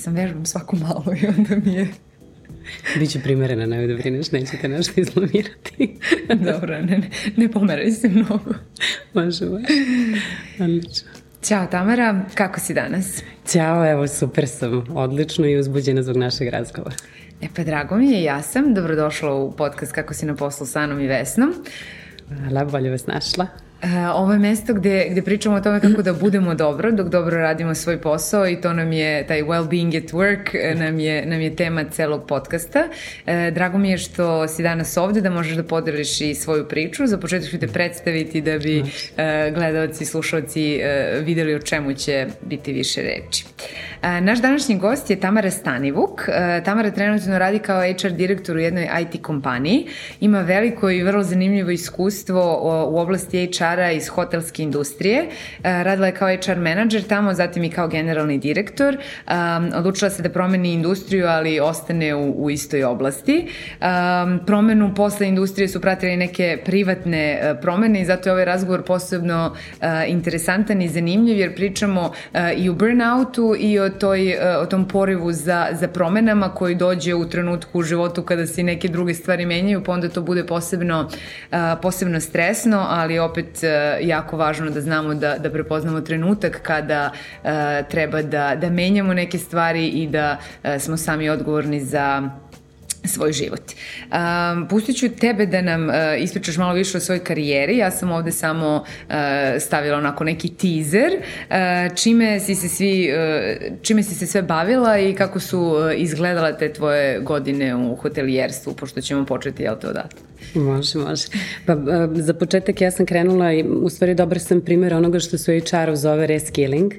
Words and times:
sam 0.00 0.14
vežbam 0.14 0.46
svaku 0.46 0.76
malo 0.76 1.04
i 1.22 1.26
onda 1.26 1.56
mi 1.64 1.74
je 1.74 1.88
Biće 2.98 3.20
primerena, 3.20 3.66
nemoj 3.66 3.86
da 3.86 3.94
brineš, 3.94 4.32
nećete 4.32 4.68
nešto 4.68 5.00
izlamirati. 5.00 5.98
Dobro, 6.52 6.80
ne, 6.82 6.98
ne, 6.98 7.10
ne 7.36 7.50
pomeraj 7.50 7.90
se 7.90 8.08
mnogo. 8.08 8.54
Može, 9.14 9.44
može. 9.44 9.66
Odlično. 10.60 11.08
Ćao 11.42 11.66
Tamara, 11.66 12.20
kako 12.34 12.60
si 12.60 12.74
danas? 12.74 13.22
Ćao, 13.46 13.90
evo, 13.90 14.06
super 14.06 14.48
sam, 14.48 14.84
odlično 14.94 15.46
i 15.46 15.58
uzbuđena 15.58 16.02
zbog 16.02 16.16
našeg 16.16 16.48
razgovora. 16.48 16.94
E 17.42 17.46
pa 17.56 17.64
drago 17.64 17.96
mi 17.96 18.10
je, 18.10 18.22
ja 18.22 18.42
sam. 18.42 18.74
Dobrodošla 18.74 19.34
u 19.34 19.52
podcast 19.52 19.92
Kako 19.92 20.14
si 20.14 20.26
na 20.26 20.34
poslu 20.34 20.66
sa 20.66 20.80
Anom 20.80 21.00
i 21.00 21.06
Vesnom. 21.06 21.54
Hvala, 22.28 22.64
bolje 22.64 22.90
vas 22.90 23.06
našla. 23.06 23.46
Uh, 23.82 23.88
ovo 24.14 24.32
je 24.32 24.38
mesto 24.38 24.74
gde, 24.74 25.06
gde 25.10 25.22
pričamo 25.22 25.56
o 25.56 25.60
tome 25.60 25.80
kako 25.80 26.02
da 26.02 26.12
budemo 26.12 26.54
dobro 26.54 26.90
dok 26.92 27.08
dobro 27.08 27.36
radimo 27.36 27.74
svoj 27.74 28.00
posao 28.00 28.48
i 28.48 28.60
to 28.60 28.72
nam 28.72 28.92
je, 28.92 29.26
taj 29.26 29.42
well-being 29.42 30.04
at 30.04 30.10
work 30.12 30.48
e, 30.54 30.74
nam 30.74 30.98
je, 30.98 31.26
nam 31.26 31.40
je 31.40 31.56
tema 31.56 31.84
celog 31.84 32.26
podcasta. 32.26 32.88
Uh, 32.88 33.32
drago 33.54 33.78
mi 33.78 33.90
je 33.90 33.98
što 33.98 34.48
si 34.48 34.62
danas 34.62 34.96
ovde, 34.96 35.20
da 35.20 35.30
možeš 35.30 35.56
da 35.56 35.62
podeliš 35.62 36.20
i 36.20 36.34
svoju 36.34 36.68
priču. 36.68 37.06
Za 37.06 37.18
početak 37.18 37.50
ću 37.50 37.58
te 37.58 37.68
predstaviti 37.68 38.40
da 38.40 38.58
bi 38.58 38.80
uh, 38.80 38.86
gledalci 39.54 40.04
slušalci 40.04 40.80
uh, 40.80 41.24
videli 41.24 41.54
o 41.54 41.58
čemu 41.58 41.94
će 41.94 42.26
biti 42.42 42.72
više 42.72 43.02
reči. 43.02 43.44
Uh, 44.02 44.24
naš 44.24 44.38
današnji 44.38 44.78
gost 44.78 45.10
je 45.10 45.20
Tamara 45.20 45.50
Stanivuk. 45.50 46.20
Uh, 46.28 46.64
Tamara 46.64 46.90
trenutno 46.90 47.38
radi 47.38 47.58
kao 47.58 47.80
HR 47.80 48.10
direktor 48.10 48.56
u 48.56 48.60
jednoj 48.60 48.88
IT 49.02 49.22
kompaniji. 49.22 49.86
Ima 50.20 50.40
veliko 50.40 50.90
i 50.90 51.02
vrlo 51.02 51.22
zanimljivo 51.22 51.70
iskustvo 51.70 52.60
u 52.90 52.98
oblasti 52.98 53.46
HR 53.46 53.69
HR-a 53.70 53.90
iz 53.90 54.08
hotelske 54.08 54.62
industrije. 54.62 55.26
E, 55.62 55.82
radila 55.84 56.06
je 56.06 56.14
kao 56.14 56.28
HR 56.28 56.58
menadžer 56.58 57.02
tamo, 57.02 57.34
zatim 57.34 57.64
i 57.64 57.70
kao 57.70 57.88
generalni 57.88 58.38
direktor. 58.38 58.96
Um, 58.96 59.70
odlučila 59.74 60.10
se 60.10 60.22
da 60.22 60.28
promeni 60.28 60.72
industriju, 60.72 61.26
ali 61.26 61.60
ostane 61.60 62.14
u, 62.14 62.44
u 62.44 62.50
istoj 62.50 62.84
oblasti. 62.84 63.46
Um, 63.80 64.40
promenu 64.46 64.94
posle 64.94 65.28
industrije 65.28 65.68
su 65.68 65.80
pratili 65.80 66.16
neke 66.16 66.58
privatne 66.64 67.54
promene 67.62 68.00
i 68.00 68.04
zato 68.04 68.28
je 68.28 68.32
ovaj 68.32 68.44
razgovor 68.44 68.82
posebno 68.82 69.56
interesantan 70.06 70.82
i 70.82 70.88
zanimljiv 70.88 71.38
jer 71.38 71.54
pričamo 71.54 72.12
i 72.56 72.68
o 72.68 72.72
burnoutu 72.72 73.54
i 73.58 73.78
o, 73.78 73.88
toj, 73.88 74.36
o 74.62 74.66
tom 74.66 74.88
porivu 74.88 75.32
za, 75.32 75.68
za 75.72 75.88
promenama 75.88 76.54
koji 76.54 76.74
dođe 76.74 77.14
u 77.14 77.28
trenutku 77.28 77.78
u 77.78 77.82
životu 77.82 78.22
kada 78.22 78.46
se 78.46 78.62
neke 78.62 78.88
druge 78.88 79.14
stvari 79.14 79.46
menjaju, 79.46 79.84
pa 79.84 79.92
onda 79.92 80.08
to 80.08 80.22
bude 80.22 80.46
posebno, 80.46 81.08
posebno 81.82 82.20
stresno, 82.20 82.86
ali 82.88 83.18
opet 83.18 83.59
E, 83.62 83.98
jako 84.00 84.36
važno 84.36 84.70
da 84.70 84.80
znamo 84.80 85.14
da, 85.14 85.38
da 85.38 85.50
prepoznamo 85.50 86.00
trenutak 86.00 86.60
kada 86.62 87.10
uh, 87.12 87.50
treba 87.88 88.22
da, 88.22 88.56
da 88.56 88.70
menjamo 88.70 89.14
neke 89.14 89.38
stvari 89.38 89.88
i 89.88 90.06
da 90.08 90.36
uh, 90.64 90.70
smo 90.78 90.96
sami 90.96 91.30
odgovorni 91.30 91.80
za 91.80 92.30
svoj 93.04 93.32
život. 93.32 93.62
Um, 93.72 94.68
pustit 94.68 94.96
ću 94.96 95.08
tebe 95.08 95.46
da 95.46 95.62
nam 95.62 95.88
uh, 95.88 95.94
ispričaš 96.18 96.56
malo 96.56 96.72
više 96.74 96.96
o 96.96 97.00
svojoj 97.00 97.24
karijeri. 97.24 97.76
Ja 97.76 97.90
sam 97.90 98.12
ovde 98.12 98.32
samo 98.32 98.76
uh, 98.76 99.14
stavila 99.58 99.98
onako 99.98 100.24
neki 100.24 100.48
teaser. 100.48 101.12
Uh, 101.16 101.96
čime 101.96 102.40
si 102.40 102.54
se 102.54 102.68
svi, 102.68 103.10
uh, 103.12 103.78
čime 103.82 104.02
si 104.02 104.14
se 104.14 104.26
sve 104.26 104.42
bavila 104.42 104.98
i 104.98 105.14
kako 105.14 105.40
su 105.40 105.60
uh, 105.60 105.74
izgledala 105.96 106.52
te 106.52 106.72
tvoje 106.72 107.20
godine 107.20 107.76
u 107.76 107.96
hotelijerstvu, 107.96 108.72
pošto 108.72 109.00
ćemo 109.00 109.26
početi, 109.26 109.62
jel 109.62 109.76
te 109.80 109.88
odatle? 109.88 110.20
Može, 110.54 110.98
može. 110.98 111.26
Pa 111.66 111.76
za 112.14 112.34
početak 112.34 112.80
ja 112.80 112.90
sam 112.90 113.06
krenula 113.06 113.52
i 113.52 113.62
u 113.62 113.88
stvari 113.88 114.14
dobar 114.14 114.38
sam 114.40 114.60
primjer 114.60 114.94
onoga 114.94 115.18
što 115.18 115.38
su 115.38 115.52
HR-u 115.52 115.96
zove 115.96 116.26
reskilling. 116.26 116.92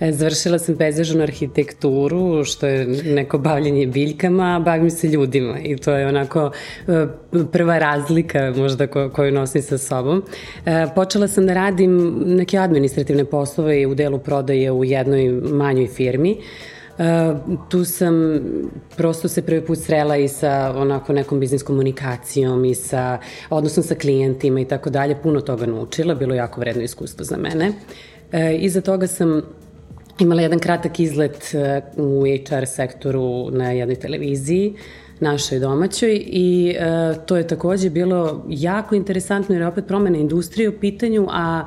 Završila 0.00 0.58
sam 0.58 0.76
pejzažnu 0.76 1.22
arhitekturu, 1.22 2.44
što 2.44 2.66
je 2.66 2.86
neko 3.04 3.38
bavljanje 3.38 3.86
biljkama, 3.86 4.56
a 4.56 4.60
bavim 4.60 4.90
se 4.90 5.08
ljudima 5.08 5.43
i 5.62 5.76
to 5.76 5.92
je 5.92 6.06
onako 6.06 6.50
e, 6.88 7.06
prva 7.52 7.78
razlika 7.78 8.52
možda 8.56 8.86
koju 8.86 9.32
nosim 9.32 9.62
sa 9.62 9.78
sobom. 9.78 10.22
E, 10.66 10.86
počela 10.94 11.28
sam 11.28 11.46
da 11.46 11.54
radim 11.54 12.22
neke 12.26 12.58
administrativne 12.58 13.24
poslove 13.24 13.86
u 13.86 13.94
delu 13.94 14.18
prodaje 14.18 14.72
u 14.72 14.84
jednoj 14.84 15.28
manjoj 15.42 15.86
firmi. 15.86 16.36
Uh, 16.98 17.36
tu 17.68 17.84
sam 17.84 18.40
prosto 18.96 19.28
se 19.28 19.42
prvi 19.42 19.64
put 19.66 19.78
srela 19.78 20.16
i 20.16 20.28
sa 20.28 20.74
onako 20.76 21.12
nekom 21.12 21.40
biznis 21.40 21.62
komunikacijom 21.62 22.64
i 22.64 22.74
sa, 22.74 23.18
odnosno 23.50 23.82
sa 23.82 23.94
klijentima 23.94 24.60
i 24.60 24.64
tako 24.64 24.90
dalje, 24.90 25.16
puno 25.22 25.40
toga 25.40 25.66
naučila, 25.66 26.14
bilo 26.14 26.34
jako 26.34 26.60
vredno 26.60 26.82
iskustvo 26.82 27.24
za 27.24 27.36
mene. 27.36 27.68
Uh, 27.68 28.38
iza 28.58 28.80
toga 28.80 29.06
sam 29.06 29.42
imala 30.18 30.42
jedan 30.42 30.58
kratak 30.58 31.00
izlet 31.00 31.54
uh, 31.96 32.04
u 32.04 32.24
HR 32.24 32.66
sektoru 32.66 33.50
na 33.50 33.70
jednoj 33.70 33.96
televiziji, 33.96 34.74
našoj 35.20 35.58
domaćoj 35.58 36.22
i 36.26 36.76
uh, 36.76 37.24
to 37.26 37.36
je 37.36 37.46
takođe 37.46 37.90
bilo 37.90 38.44
jako 38.48 38.94
interesantno 38.94 39.54
jer 39.54 39.62
je 39.62 39.68
opet 39.68 39.86
promena 39.86 40.18
industrije 40.18 40.68
u 40.68 40.78
pitanju, 40.80 41.26
a 41.30 41.66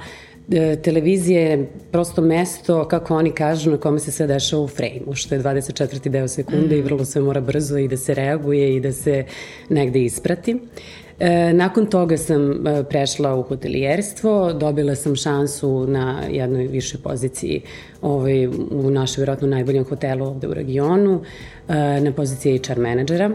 E, 0.52 0.75
televizija 0.75 1.41
je 1.41 1.69
prosto 1.91 2.22
mesto, 2.22 2.88
kako 2.88 3.16
oni 3.16 3.31
kažu, 3.31 3.72
na 3.72 3.78
kome 3.78 4.00
se 4.00 4.12
sve 4.12 4.28
dešava 4.28 4.63
u 4.63 4.68
frejmu, 4.68 5.13
što 5.13 5.35
je 5.35 5.41
24. 5.41 6.09
deo 6.09 6.28
sekunde 6.28 6.75
mm. 6.75 6.80
i 6.80 6.81
vrlo 6.81 7.06
sve 7.06 7.22
mora 7.22 7.41
brzo 7.41 7.78
i 7.78 7.88
da 7.88 7.97
se 7.97 8.13
reaguje 8.13 8.75
i 8.75 8.80
da 8.80 8.91
se 8.91 9.25
negde 9.69 10.03
isprati. 10.03 10.52
E, 10.52 10.58
nakon 11.53 11.85
toga 11.85 12.17
sam 12.17 12.67
e, 12.67 12.83
prešla 12.83 13.35
u 13.35 13.44
hotelijerstvo, 13.44 14.53
dobila 14.53 14.95
sam 14.95 15.16
šansu 15.16 15.88
na 15.88 16.22
jednoj 16.29 16.67
višoj 16.67 17.01
poziciji 17.01 17.61
ovaj, 18.01 18.47
u 18.47 18.91
našoj 18.91 19.22
vjerojatno 19.22 19.47
najboljem 19.47 19.83
hotelu 19.83 20.25
ovde 20.25 20.47
u 20.47 20.53
regionu, 20.53 21.22
e, 21.67 22.01
na 22.01 22.11
poziciji 22.11 22.61
HR 22.67 22.79
menadžera 22.79 23.31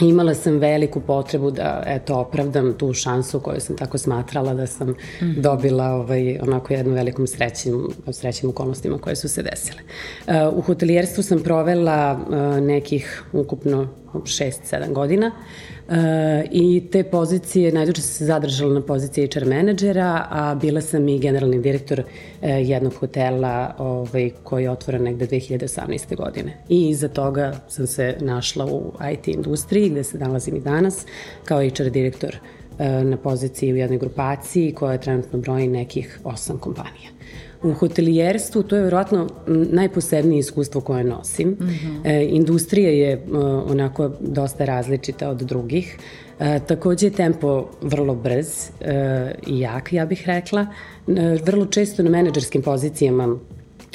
imala 0.00 0.34
sam 0.34 0.58
veliku 0.58 1.00
potrebu 1.00 1.50
da 1.50 1.82
eto 1.86 2.16
opravdam 2.18 2.74
tu 2.78 2.92
šansu 2.92 3.40
koju 3.40 3.60
sam 3.60 3.76
tako 3.76 3.98
smatrala 3.98 4.54
da 4.54 4.66
sam 4.66 4.88
mm. 4.88 4.94
dobila 5.36 5.84
ovaj 5.84 6.38
onako 6.42 6.72
jednu 6.72 6.94
velikom 6.94 7.26
srećim 7.26 7.88
srećnim 8.12 8.50
okolnostima 8.50 8.98
koje 8.98 9.16
su 9.16 9.28
se 9.28 9.42
desile. 9.42 9.80
Uh, 10.26 10.58
u 10.58 10.60
hotelijerstvu 10.60 11.22
sam 11.22 11.42
provela 11.42 12.20
uh, 12.20 12.64
nekih 12.64 13.24
ukupno 13.32 13.88
6-7 14.12 14.92
godina. 14.92 15.26
Uh, 15.26 15.77
I 16.50 16.88
te 16.92 17.04
pozicije, 17.04 17.72
najduže 17.72 18.02
sam 18.02 18.14
se 18.14 18.24
zadržala 18.24 18.74
na 18.74 18.80
poziciji 18.80 19.28
HR 19.34 19.44
menadžera, 19.44 20.26
a 20.30 20.54
bila 20.54 20.80
sam 20.80 21.08
i 21.08 21.18
generalni 21.18 21.60
direktor 21.62 22.00
uh, 22.00 22.48
jednog 22.68 22.94
hotela 22.94 23.74
ovaj, 23.78 24.30
koji 24.42 24.62
je 24.62 24.70
otvoren 24.70 25.02
negde 25.02 25.26
2018. 25.26 26.16
godine. 26.16 26.56
I 26.68 26.88
iza 26.88 27.08
toga 27.08 27.60
sam 27.68 27.86
se 27.86 28.16
našla 28.20 28.66
u 28.66 28.92
IT 29.12 29.28
industriji 29.28 29.90
gde 29.90 30.04
se 30.04 30.18
nalazim 30.18 30.56
i 30.56 30.60
danas 30.60 31.06
kao 31.44 31.60
HR 31.60 31.90
direktor 31.90 32.36
uh, 32.36 32.86
na 32.86 33.16
poziciji 33.16 33.72
u 33.72 33.76
jednoj 33.76 33.98
grupaciji 33.98 34.72
koja 34.72 34.98
trenutno 34.98 35.38
broji 35.38 35.68
nekih 35.68 36.20
osam 36.24 36.58
kompanija. 36.58 37.17
U 37.62 37.72
hotelijerstvu 37.72 38.62
to 38.62 38.76
je 38.76 38.82
verovatno 38.82 39.26
najposebnije 39.46 40.38
iskustvo 40.38 40.80
koje 40.80 41.04
nosim. 41.04 41.48
Mm 41.48 41.66
-hmm. 41.66 42.00
e, 42.04 42.26
industrija 42.30 42.90
je 42.90 43.12
e, 43.12 43.20
onako 43.66 44.10
dosta 44.20 44.64
različita 44.64 45.28
od 45.28 45.36
drugih. 45.42 45.98
E, 46.40 46.60
takođe 46.66 47.06
je 47.06 47.10
tempo 47.10 47.68
vrlo 47.82 48.14
brz 48.14 48.70
e, 48.80 49.34
i 49.46 49.60
jak, 49.60 49.92
ja 49.92 50.06
bih 50.06 50.22
rekla. 50.26 50.66
E, 51.08 51.38
vrlo 51.44 51.66
često 51.66 52.02
na 52.02 52.10
menadžerskim 52.10 52.62
pozicijama 52.62 53.36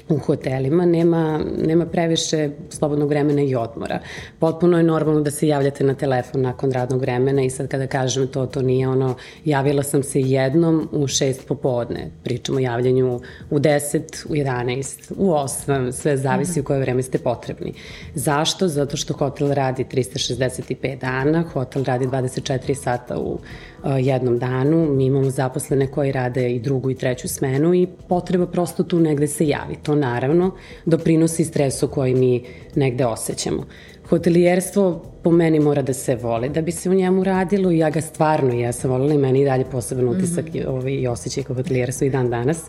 u 0.09 0.17
hotelima 0.17 0.85
nema, 0.85 1.39
nema 1.57 1.85
previše 1.85 2.49
slobodnog 2.69 3.09
vremena 3.09 3.41
i 3.41 3.55
odmora. 3.55 3.99
Potpuno 4.39 4.77
je 4.77 4.83
normalno 4.83 5.21
da 5.21 5.31
se 5.31 5.47
javljate 5.47 5.83
na 5.83 5.93
telefon 5.93 6.41
nakon 6.41 6.71
radnog 6.71 7.01
vremena 7.01 7.43
i 7.43 7.49
sad 7.49 7.67
kada 7.67 7.87
kažem 7.87 8.27
to, 8.27 8.45
to 8.45 8.61
nije 8.61 8.87
ono, 8.87 9.15
javila 9.45 9.83
sam 9.83 10.03
se 10.03 10.21
jednom 10.21 10.89
u 10.91 11.07
šest 11.07 11.47
popodne, 11.47 12.11
pričamo 12.23 12.57
o 12.57 12.61
javljanju 12.61 13.21
u 13.49 13.59
10, 13.59 14.25
u 14.29 14.33
11, 14.33 15.13
u 15.17 15.29
8, 15.29 15.91
sve 15.91 16.17
zavisi 16.17 16.59
u 16.59 16.63
koje 16.63 16.79
vreme 16.79 17.03
ste 17.03 17.17
potrebni. 17.17 17.73
Zašto? 18.15 18.67
Zato 18.67 18.97
što 18.97 19.13
hotel 19.13 19.51
radi 19.51 19.85
365 19.91 20.99
dana, 20.99 21.43
hotel 21.53 21.83
radi 21.83 22.07
24 22.07 22.73
sata 22.73 23.19
u 23.19 23.39
jednom 23.83 24.39
danu. 24.39 24.93
Mi 24.93 25.05
imamo 25.05 25.29
zaposlene 25.29 25.87
koji 25.87 26.11
rade 26.11 26.51
i 26.51 26.59
drugu 26.59 26.91
i 26.91 26.95
treću 26.95 27.27
smenu 27.27 27.73
i 27.73 27.87
potreba 28.07 28.47
prosto 28.47 28.83
tu 28.83 28.99
negde 28.99 29.27
se 29.27 29.47
javi. 29.47 29.75
To 29.83 29.95
naravno 29.95 30.51
doprinosi 30.85 31.45
stresu 31.45 31.87
koji 31.87 32.15
mi 32.15 32.43
negde 32.75 33.05
osjećamo. 33.05 33.63
Hotelijerstvo 34.09 35.01
po 35.23 35.31
meni 35.31 35.59
mora 35.59 35.81
da 35.81 35.93
se 35.93 36.15
vole 36.15 36.49
da 36.49 36.61
bi 36.61 36.71
se 36.71 36.89
u 36.89 36.93
njemu 36.93 37.23
radilo 37.23 37.71
i 37.71 37.77
ja 37.77 37.89
ga 37.89 38.01
stvarno, 38.01 38.53
ja 38.53 38.71
sam 38.71 38.91
volila 38.91 39.13
i 39.13 39.17
meni 39.17 39.41
i 39.41 39.45
dalje 39.45 39.65
poseban 39.65 40.07
utisak 40.09 40.45
mm 40.45 40.57
-hmm. 40.57 40.67
ovaj, 40.67 40.91
i 40.91 41.07
osjećaj 41.07 41.43
kao 41.43 41.55
hotelijerstvo 41.55 42.07
i 42.07 42.09
dan 42.09 42.29
danas 42.29 42.61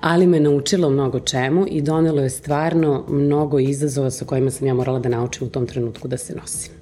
ali 0.00 0.26
me 0.26 0.40
naučilo 0.40 0.90
mnogo 0.90 1.20
čemu 1.20 1.66
i 1.68 1.82
donelo 1.82 2.22
je 2.22 2.30
stvarno 2.30 3.04
mnogo 3.08 3.58
izazova 3.58 4.10
sa 4.10 4.24
kojima 4.24 4.50
sam 4.50 4.66
ja 4.66 4.74
morala 4.74 4.98
da 4.98 5.08
naučim 5.08 5.46
u 5.46 5.50
tom 5.50 5.66
trenutku 5.66 6.08
da 6.08 6.16
se 6.16 6.34
nosim. 6.34 6.79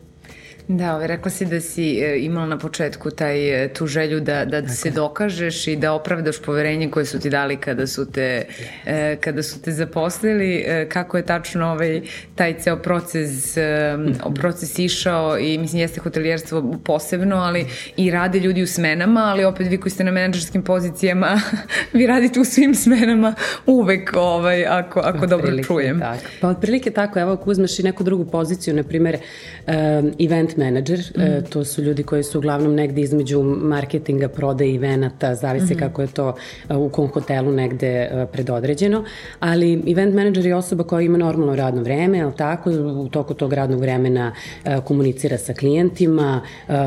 Da, 0.68 0.96
ove, 0.96 1.06
rekla 1.06 1.30
si 1.30 1.46
da 1.46 1.60
si 1.60 1.98
e, 2.00 2.18
imala 2.18 2.46
na 2.46 2.58
početku 2.58 3.10
taj, 3.10 3.64
e, 3.64 3.68
tu 3.72 3.86
želju 3.86 4.20
da, 4.20 4.44
da 4.44 4.60
dakle. 4.60 4.76
se 4.76 4.90
dokažeš 4.90 5.66
i 5.66 5.76
da 5.76 5.92
opravdaš 5.92 6.42
poverenje 6.42 6.90
koje 6.90 7.06
su 7.06 7.20
ti 7.20 7.30
dali 7.30 7.56
kada 7.56 7.86
su 7.86 8.12
te, 8.12 8.46
e, 8.86 9.16
kada 9.16 9.42
su 9.42 9.62
te 9.62 9.72
zaposlili. 9.72 10.64
Kako 10.88 11.16
je 11.16 11.26
tačno 11.26 11.66
ovaj, 11.66 12.02
taj 12.34 12.58
ceo 12.58 12.76
proces, 12.76 13.56
proces 14.40 14.78
išao 14.78 15.38
i 15.38 15.58
mislim 15.58 15.80
jeste 15.80 16.00
hotelijerstvo 16.00 16.74
posebno, 16.84 17.36
ali 17.36 17.66
i 17.96 18.10
rade 18.10 18.38
ljudi 18.38 18.62
u 18.62 18.66
smenama, 18.66 19.20
ali 19.20 19.44
opet 19.44 19.66
vi 19.70 19.80
koji 19.80 19.90
ste 19.92 20.04
na 20.04 20.10
menadžerskim 20.10 20.62
pozicijama, 20.62 21.40
vi 21.92 22.06
radite 22.06 22.40
u 22.40 22.44
svim 22.44 22.74
smenama 22.74 23.34
uvek, 23.66 24.12
ovaj, 24.16 24.66
ako, 24.66 25.00
ako 25.00 25.26
dobro 25.26 25.62
čujem. 25.62 26.00
Tako. 26.00 26.24
Pa 26.40 26.48
otprilike 26.48 26.90
tako, 26.90 27.20
evo 27.20 27.32
ako 27.32 27.50
uzmeš 27.50 27.78
i 27.78 27.82
neku 27.82 28.04
drugu 28.04 28.24
poziciju, 28.24 28.74
na 28.74 28.82
primer 28.82 29.18
um, 29.66 30.12
event 30.20 30.57
manager, 30.58 30.98
mm 30.98 31.20
-hmm. 31.20 31.38
uh, 31.38 31.48
to 31.48 31.64
su 31.64 31.82
ljudi 31.82 32.02
koji 32.02 32.22
su 32.22 32.38
uglavnom 32.38 32.74
negde 32.74 33.00
između 33.00 33.42
marketinga, 33.42 34.28
prodaje 34.28 34.74
i 34.74 34.78
venata, 34.78 35.34
zavise 35.34 35.74
mm 35.74 35.78
kako 35.78 36.02
je 36.02 36.08
to 36.08 36.28
uh, 36.68 36.76
u 36.76 36.88
kom 36.88 37.08
hotelu 37.08 37.52
negde 37.52 38.10
uh, 38.12 38.28
predodređeno, 38.32 39.04
ali 39.40 39.82
event 39.92 40.14
manager 40.14 40.46
je 40.46 40.54
osoba 40.54 40.84
koja 40.84 41.02
ima 41.02 41.18
normalno 41.18 41.56
radno 41.56 41.82
vreme, 41.82 42.20
ali 42.20 42.32
tako, 42.36 42.70
u 42.70 43.08
toku 43.08 43.34
tog 43.34 43.52
radnog 43.52 43.80
vremena 43.80 44.32
uh, 44.64 44.84
komunicira 44.84 45.38
sa 45.38 45.54
klijentima, 45.54 46.40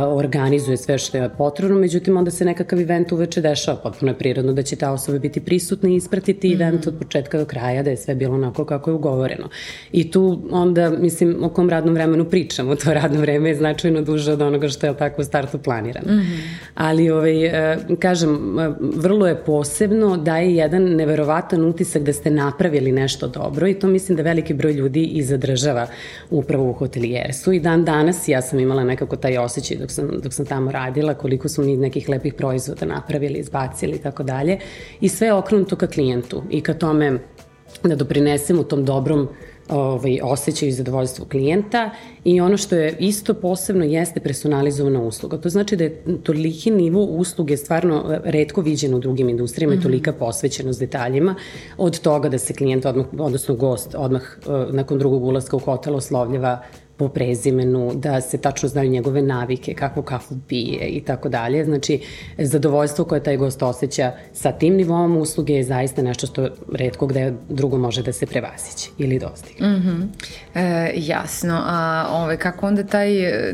organizuje 0.08 0.78
sve 0.78 0.98
što 0.98 1.18
je 1.18 1.30
potrebno, 1.38 1.78
međutim 1.78 2.18
onda 2.18 2.32
se 2.32 2.46
nekakav 2.46 2.80
event 2.80 3.12
uveče 3.12 3.42
dešava, 3.42 3.78
potpuno 3.78 4.12
je 4.12 4.18
prirodno 4.18 4.54
da 4.54 4.64
će 4.64 4.76
ta 4.76 4.92
osoba 4.92 5.20
biti 5.20 5.40
prisutna 5.40 5.90
i 5.90 5.96
ispratiti 5.96 6.50
mm 6.50 6.62
event 6.62 6.88
od 6.88 6.96
početka 7.00 7.38
do 7.38 7.46
kraja, 7.46 7.84
da 7.84 7.90
je 7.90 7.98
sve 7.98 8.16
bilo 8.16 8.36
onako 8.36 8.66
kako 8.66 8.90
je 8.90 8.94
ugovoreno. 8.94 9.50
I 9.92 10.12
tu 10.12 10.42
onda, 10.52 10.90
mislim, 10.90 11.44
o 11.44 11.50
kom 11.50 11.70
radnom 11.70 11.94
vremenu 11.94 12.26
pričamo, 12.26 12.76
to 12.84 12.94
radno 12.94 13.22
vreme 13.22 13.50
je 13.50 13.56
značajno 13.62 14.02
duže 14.02 14.34
od 14.34 14.42
onoga 14.42 14.70
što 14.70 14.88
je 14.88 14.98
tako 14.98 15.22
u 15.22 15.26
startu 15.26 15.58
planirano. 15.58 16.14
Mm 16.14 16.20
-hmm. 16.20 16.40
Ali, 16.76 17.10
ovaj, 17.10 17.46
e, 17.46 17.78
kažem, 18.00 18.60
e, 18.60 18.72
vrlo 18.80 19.28
je 19.28 19.36
posebno, 19.46 20.18
daje 20.18 20.56
jedan 20.56 20.84
neverovatan 20.84 21.66
utisak 21.66 22.04
da 22.04 22.14
ste 22.14 22.32
napravili 22.32 22.92
nešto 22.92 23.28
dobro 23.28 23.68
i 23.68 23.74
to 23.74 23.88
mislim 23.88 24.16
da 24.16 24.24
veliki 24.24 24.54
broj 24.54 24.74
ljudi 24.74 25.04
i 25.04 25.24
zadržava 25.24 25.88
upravo 26.30 26.70
u 26.70 26.74
hotelijerstvu 26.74 27.54
i 27.54 27.60
dan 27.60 27.86
danas 27.86 28.28
ja 28.28 28.42
sam 28.42 28.60
imala 28.60 28.84
nekako 28.84 29.16
taj 29.16 29.38
osjećaj 29.38 29.78
dok 29.78 29.92
sam, 29.92 30.10
dok 30.24 30.34
sam 30.34 30.46
tamo 30.46 30.72
radila, 30.72 31.14
koliko 31.14 31.50
smo 31.50 31.64
mi 31.64 31.78
nekih 31.78 32.10
lepih 32.10 32.34
proizvoda 32.34 32.86
napravili, 32.86 33.40
izbacili 33.40 33.96
i 33.96 34.02
tako 34.02 34.24
dalje 34.24 34.58
i 35.02 35.10
sve 35.10 35.34
okrenuto 35.34 35.76
ka 35.76 35.88
klijentu 35.88 36.44
i 36.50 36.62
ka 36.62 36.74
tome 36.74 37.20
da 37.84 37.96
doprinesemo 37.96 38.64
tom 38.64 38.86
dobrom 38.86 39.30
ovaj, 39.72 40.20
osjećaju 40.24 40.72
zadovoljstvo 40.72 41.26
klijenta 41.26 41.90
i 42.24 42.42
ono 42.42 42.58
što 42.58 42.76
je 42.76 42.96
isto 43.00 43.34
posebno 43.34 43.86
jeste 43.86 44.20
personalizovana 44.20 45.02
usluga. 45.02 45.38
To 45.38 45.50
znači 45.50 45.76
da 45.76 45.84
je 45.84 46.04
toliki 46.24 46.72
nivo 46.72 47.04
usluge 47.04 47.58
stvarno 47.58 48.20
redko 48.24 48.62
viđen 48.62 48.94
u 48.94 49.00
drugim 49.00 49.30
industrijama 49.30 49.74
mm 49.74 49.78
-hmm. 49.78 49.80
i 49.80 49.84
tolika 49.84 50.14
posvećenost 50.14 50.80
detaljima 50.80 51.36
od 51.78 52.00
toga 52.00 52.30
da 52.30 52.38
se 52.38 52.54
klijent 52.54 52.86
odmah, 52.86 53.06
odnosno 53.20 53.56
gost 53.56 53.96
odmah 53.98 54.22
uh, 54.22 54.74
nakon 54.74 55.00
drugog 55.00 55.24
ulaska 55.24 55.56
u 55.56 55.60
hotel 55.60 55.96
oslovljava 55.96 56.62
po 57.02 57.08
prezimenu, 57.10 57.92
da 57.96 58.22
se 58.22 58.38
tačno 58.38 58.70
znaju 58.70 58.90
njegove 58.90 59.22
navike, 59.22 59.74
kakvu 59.74 60.04
kafu 60.04 60.36
pije 60.48 60.88
i 60.88 61.02
tako 61.02 61.30
dalje. 61.30 61.66
Znači, 61.66 62.00
zadovoljstvo 62.38 63.06
koje 63.06 63.24
taj 63.24 63.38
gost 63.38 63.64
osjeća 63.64 64.12
sa 64.34 64.52
tim 64.52 64.76
nivom 64.76 65.18
usluge 65.18 65.54
je 65.54 65.64
zaista 65.64 66.02
nešto 66.02 66.28
što 66.28 66.50
redko 66.74 67.08
gde 67.08 67.34
drugo 67.50 67.78
može 67.78 68.04
da 68.04 68.14
se 68.14 68.26
prevasiće 68.26 68.90
ili 68.98 69.20
dostigne. 69.20 69.68
Mm 69.68 69.82
-hmm. 69.82 70.08
e, 70.56 70.94
jasno. 70.96 71.62
A 71.66 72.08
ove, 72.12 72.38
kako 72.38 72.68
onda 72.68 72.84
taj, 72.84 73.10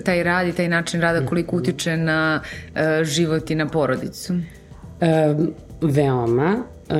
taj 0.05 0.23
rad 0.23 0.47
i 0.47 0.53
taj 0.53 0.67
način 0.67 1.01
rada 1.01 1.25
koliko 1.25 1.55
utiče 1.55 1.97
na 1.97 2.41
e, 2.75 3.03
život 3.03 3.51
i 3.51 3.55
na 3.55 3.67
porodicu? 3.67 4.33
E, 5.01 5.35
veoma. 5.81 6.63
E, 6.89 6.93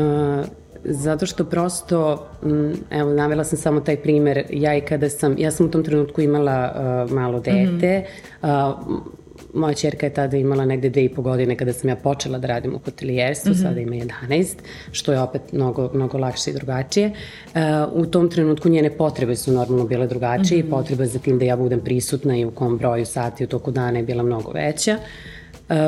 Zato 0.90 1.26
što 1.26 1.46
prosto, 1.46 2.28
mm, 2.44 2.72
evo, 2.92 3.14
navela 3.14 3.44
sam 3.44 3.58
samo 3.58 3.80
taj 3.80 3.98
primer, 3.98 4.44
ja 4.50 4.76
i 4.78 4.82
kada 4.82 5.10
sam, 5.10 5.36
ja 5.38 5.52
sam 5.52 5.66
u 5.66 5.72
tom 5.72 5.84
trenutku 5.84 6.22
imala 6.22 6.72
uh, 7.06 7.12
malo 7.12 7.40
dete, 7.40 8.06
mm 8.42 8.48
-hmm. 8.48 8.72
uh, 8.72 9.02
moja 9.54 9.74
čerka 9.74 10.06
je 10.06 10.14
tada 10.14 10.38
imala 10.38 10.66
negde 10.66 10.90
dve 10.90 11.04
i 11.06 11.10
po 11.10 11.22
godine 11.22 11.56
kada 11.56 11.74
sam 11.74 11.90
ja 11.90 11.96
počela 11.96 12.38
da 12.38 12.48
radim 12.48 12.76
u 12.76 12.80
hotelijerstvu, 12.80 13.52
mm 13.52 13.54
-hmm. 13.54 13.62
sada 13.62 13.80
ima 13.80 13.96
11, 13.96 14.56
što 14.92 15.12
je 15.12 15.22
opet 15.22 15.42
mnogo, 15.52 15.90
mnogo 15.94 16.18
lakše 16.18 16.52
i 16.52 16.54
drugačije. 16.54 17.12
Uh, 17.54 17.62
u 17.94 18.06
tom 18.06 18.30
trenutku 18.30 18.70
njene 18.70 18.98
potrebe 18.98 19.36
su 19.36 19.52
normalno 19.52 19.86
bile 19.86 20.08
drugačije 20.08 20.58
mm 20.58 20.64
-hmm. 20.64 20.68
i 20.68 20.70
potreba 20.70 21.06
za 21.06 21.20
tim 21.20 21.40
da 21.40 21.46
ja 21.46 21.56
budem 21.56 21.80
prisutna 21.80 22.38
i 22.38 22.46
u 22.46 22.52
kom 22.52 22.78
broju 22.78 23.06
sati 23.06 23.44
u 23.44 23.48
toku 23.48 23.72
dana 23.72 24.00
je 24.00 24.06
bila 24.06 24.24
mnogo 24.24 24.52
veća. 24.52 24.98
Uh, 24.98 25.37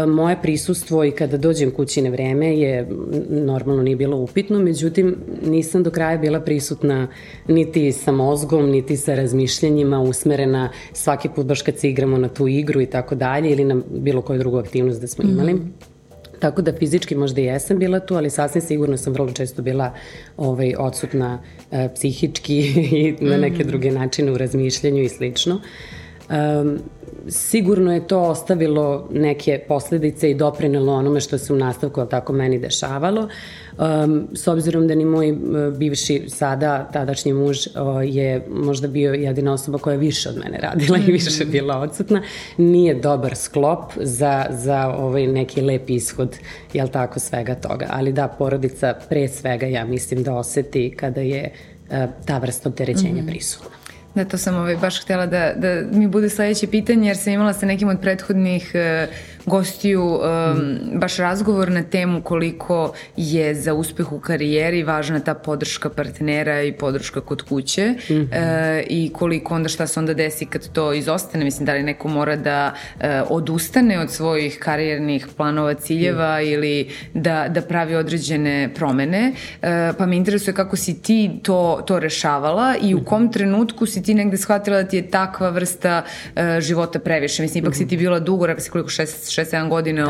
moje 0.07 0.41
prisustvo 0.41 1.03
i 1.03 1.11
kada 1.11 1.37
dođem 1.37 1.71
kući 1.71 2.01
na 2.01 2.09
vreme 2.09 2.57
je 2.57 2.87
normalno 3.29 3.83
nije 3.83 3.95
bilo 3.95 4.17
upitno, 4.17 4.59
međutim 4.59 5.15
nisam 5.45 5.83
do 5.83 5.91
kraja 5.91 6.17
bila 6.17 6.39
prisutna 6.39 7.07
niti 7.47 7.91
sa 7.91 8.11
mozgom, 8.11 8.69
niti 8.69 8.97
sa 8.97 9.15
razmišljanjima 9.15 9.99
usmerena 9.99 10.69
svaki 10.93 11.29
put 11.35 11.45
baš 11.45 11.61
kad 11.61 11.77
se 11.77 11.89
igramo 11.89 12.17
na 12.17 12.27
tu 12.27 12.47
igru 12.47 12.81
i 12.81 12.85
tako 12.85 13.15
dalje 13.15 13.51
ili 13.51 13.63
na 13.63 13.81
bilo 13.91 14.21
koju 14.21 14.39
drugu 14.39 14.57
aktivnost 14.57 15.01
da 15.01 15.07
smo 15.07 15.29
imali. 15.29 15.53
Mm. 15.53 15.73
Tako 16.39 16.61
da 16.61 16.73
fizički 16.73 17.15
možda 17.15 17.41
i 17.41 17.45
jesam 17.45 17.79
bila 17.79 17.99
tu, 17.99 18.15
ali 18.15 18.29
sasvim 18.29 18.61
sigurno 18.61 18.97
sam 18.97 19.13
vrlo 19.13 19.31
često 19.31 19.61
bila 19.61 19.93
ovaj, 20.37 20.73
odsutna 20.77 21.41
e, 21.71 21.89
psihički 21.95 22.57
i 22.99 23.15
na 23.19 23.37
neke 23.37 23.63
mm. 23.63 23.67
druge 23.67 23.91
načine 23.91 24.31
u 24.31 24.37
razmišljanju 24.37 25.03
i 25.03 25.09
slično. 25.09 25.61
Um, 26.29 26.79
sigurno 27.27 27.93
je 27.93 28.07
to 28.07 28.21
ostavilo 28.21 29.07
neke 29.11 29.59
posledice 29.67 30.31
i 30.31 30.33
doprinelo 30.33 30.93
onome 30.93 31.19
što 31.19 31.37
se 31.37 31.53
u 31.53 31.55
nastavku 31.55 32.05
tako 32.05 32.33
meni 32.33 32.59
dešavalo. 32.59 33.27
Um, 33.77 34.27
s 34.33 34.47
obzirom 34.47 34.87
da 34.87 34.95
ni 34.95 35.05
moj 35.05 35.31
uh, 35.31 35.37
bivši 35.77 36.25
sada, 36.27 36.89
tadašnji 36.93 37.33
muž 37.33 37.57
uh, 37.67 37.73
je 38.03 38.45
možda 38.49 38.87
bio 38.87 39.13
jedina 39.13 39.53
osoba 39.53 39.77
koja 39.77 39.91
je 39.91 39.97
više 39.97 40.29
od 40.29 40.37
mene 40.37 40.57
radila 40.57 40.97
i 41.07 41.11
više 41.11 41.43
mhm. 41.43 41.51
bila 41.51 41.77
odsutna, 41.77 42.21
nije 42.57 42.93
dobar 42.93 43.35
sklop 43.35 43.91
za, 43.95 44.45
za 44.49 44.93
ovaj 44.97 45.27
neki 45.27 45.61
lep 45.61 45.89
ishod, 45.89 46.35
jel 46.73 46.87
tako, 46.87 47.19
svega 47.19 47.55
toga. 47.55 47.87
Ali 47.89 48.13
da, 48.13 48.27
porodica 48.27 48.93
pre 49.09 49.27
svega 49.27 49.65
ja 49.65 49.85
mislim 49.85 50.23
da 50.23 50.35
oseti 50.35 50.93
kada 50.97 51.21
je 51.21 51.51
uh, 51.89 51.95
ta 52.25 52.37
vrsta 52.37 52.69
opterećenja 52.69 53.21
mm 53.21 53.25
-hmm. 53.25 53.31
prisutna. 53.31 53.78
Da, 54.19 54.25
to 54.25 54.37
sam 54.37 54.55
ovaj, 54.55 54.75
baš 54.75 55.01
htjela 55.01 55.25
da, 55.25 55.53
da 55.55 55.81
mi 55.91 56.07
bude 56.07 56.29
sledeće 56.29 56.67
pitanje, 56.67 57.07
jer 57.07 57.17
sam 57.17 57.33
imala 57.33 57.53
sa 57.53 57.65
nekim 57.65 57.87
od 57.87 58.01
prethodnih 58.01 58.71
uh, 58.73 59.09
gostiju 59.49 60.03
um, 60.03 60.79
baš 60.99 61.17
razgovor 61.17 61.71
na 61.71 61.83
temu 61.83 62.21
koliko 62.21 62.93
je 63.17 63.55
za 63.55 63.73
uspeh 63.73 64.11
u 64.11 64.19
karijeri 64.19 64.83
važna 64.83 65.19
ta 65.19 65.33
podrška 65.33 65.89
partnera 65.89 66.61
i 66.61 66.71
podrška 66.71 67.21
kod 67.21 67.41
kuće 67.41 67.89
mm 67.89 68.13
-hmm. 68.13 68.23
uh, 68.23 68.85
i 68.89 69.11
koliko 69.13 69.55
onda 69.55 69.69
šta 69.69 69.87
se 69.87 69.99
onda 69.99 70.13
desi 70.13 70.45
kad 70.45 70.69
to 70.71 70.93
izostane, 70.93 71.43
mislim 71.43 71.65
da 71.65 71.73
li 71.73 71.83
neko 71.83 72.07
mora 72.07 72.35
da 72.35 72.73
uh, 72.95 73.01
odustane 73.29 73.99
od 73.99 74.11
svojih 74.11 74.59
karijernih 74.59 75.27
planova, 75.37 75.73
ciljeva 75.73 76.39
mm. 76.39 76.47
ili 76.47 76.89
da, 77.13 77.47
da 77.49 77.61
pravi 77.61 77.95
određene 77.95 78.69
promene, 78.75 79.31
uh, 79.31 79.67
pa 79.97 80.05
me 80.05 80.17
interesuje 80.17 80.53
kako 80.53 80.75
si 80.75 81.01
ti 81.01 81.31
to, 81.43 81.83
to 81.87 81.99
rešavala 81.99 82.75
i 82.81 82.95
u 82.95 83.05
kom 83.05 83.31
trenutku 83.31 83.85
si 83.85 84.03
ti 84.03 84.13
negde 84.13 84.37
shvatila 84.37 84.83
da 84.83 84.89
ti 84.89 84.97
je 84.97 85.09
takva 85.09 85.49
vrsta 85.49 86.03
uh, 86.03 86.41
života 86.59 86.99
previše, 86.99 87.41
mislim 87.41 87.63
ipak 87.63 87.73
mm 87.73 87.75
-hmm. 87.75 87.77
si 87.77 87.87
ti 87.87 87.97
bila 87.97 88.19
dugo, 88.19 88.45
rekla 88.45 88.61
si 88.61 88.69
koliko, 88.69 88.89
šest, 88.89 89.31
6-7 89.45 89.69
godina 89.69 90.05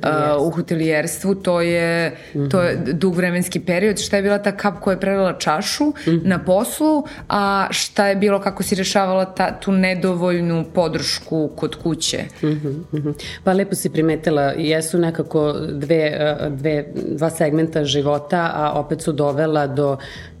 Tako, 0.00 0.38
u, 0.38 0.40
uh, 0.40 0.46
u 0.46 0.50
hotelijerstvu, 0.50 1.34
to 1.34 1.60
je, 1.60 2.10
mm 2.10 2.38
-hmm. 2.38 2.50
to 2.50 2.62
je 2.62 2.76
dug 2.76 3.14
vremenski 3.14 3.60
period. 3.60 3.98
Šta 3.98 4.16
je 4.16 4.22
bila 4.22 4.38
ta 4.38 4.52
kap 4.56 4.80
koja 4.80 4.94
je 4.94 5.00
prelila 5.00 5.32
čašu 5.32 5.84
mm 5.84 5.92
-hmm. 6.06 6.20
na 6.24 6.44
poslu, 6.44 7.04
a 7.28 7.66
šta 7.70 8.06
je 8.06 8.16
bilo 8.16 8.40
kako 8.40 8.62
si 8.62 8.74
rešavala 8.74 9.24
ta, 9.24 9.60
tu 9.60 9.72
nedovoljnu 9.72 10.64
podršku 10.74 11.50
kod 11.56 11.74
kuće? 11.74 12.24
Mm 12.42 12.46
-hmm. 12.92 13.12
Pa 13.44 13.52
lepo 13.52 13.74
si 13.74 13.90
primetila, 13.90 14.42
jesu 14.42 14.98
nekako 14.98 15.52
dve, 15.72 16.36
uh, 16.40 16.52
dve, 16.52 16.84
dva 16.94 17.30
segmenta 17.30 17.84
života, 17.84 18.50
a 18.54 18.72
opet 18.72 19.02
su 19.02 19.12
dovela 19.12 19.66
do 19.66 19.96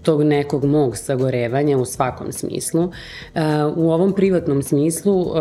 tog 0.08 0.22
nekog 0.22 0.64
mog 0.64 0.96
sagorevanja 0.96 1.78
u 1.78 1.84
svakom 1.84 2.32
smislu. 2.32 2.82
Uh, 2.82 3.42
u 3.76 3.90
ovom 3.90 4.12
privatnom 4.12 4.62
smislu 4.62 5.20
uh, 5.20 5.34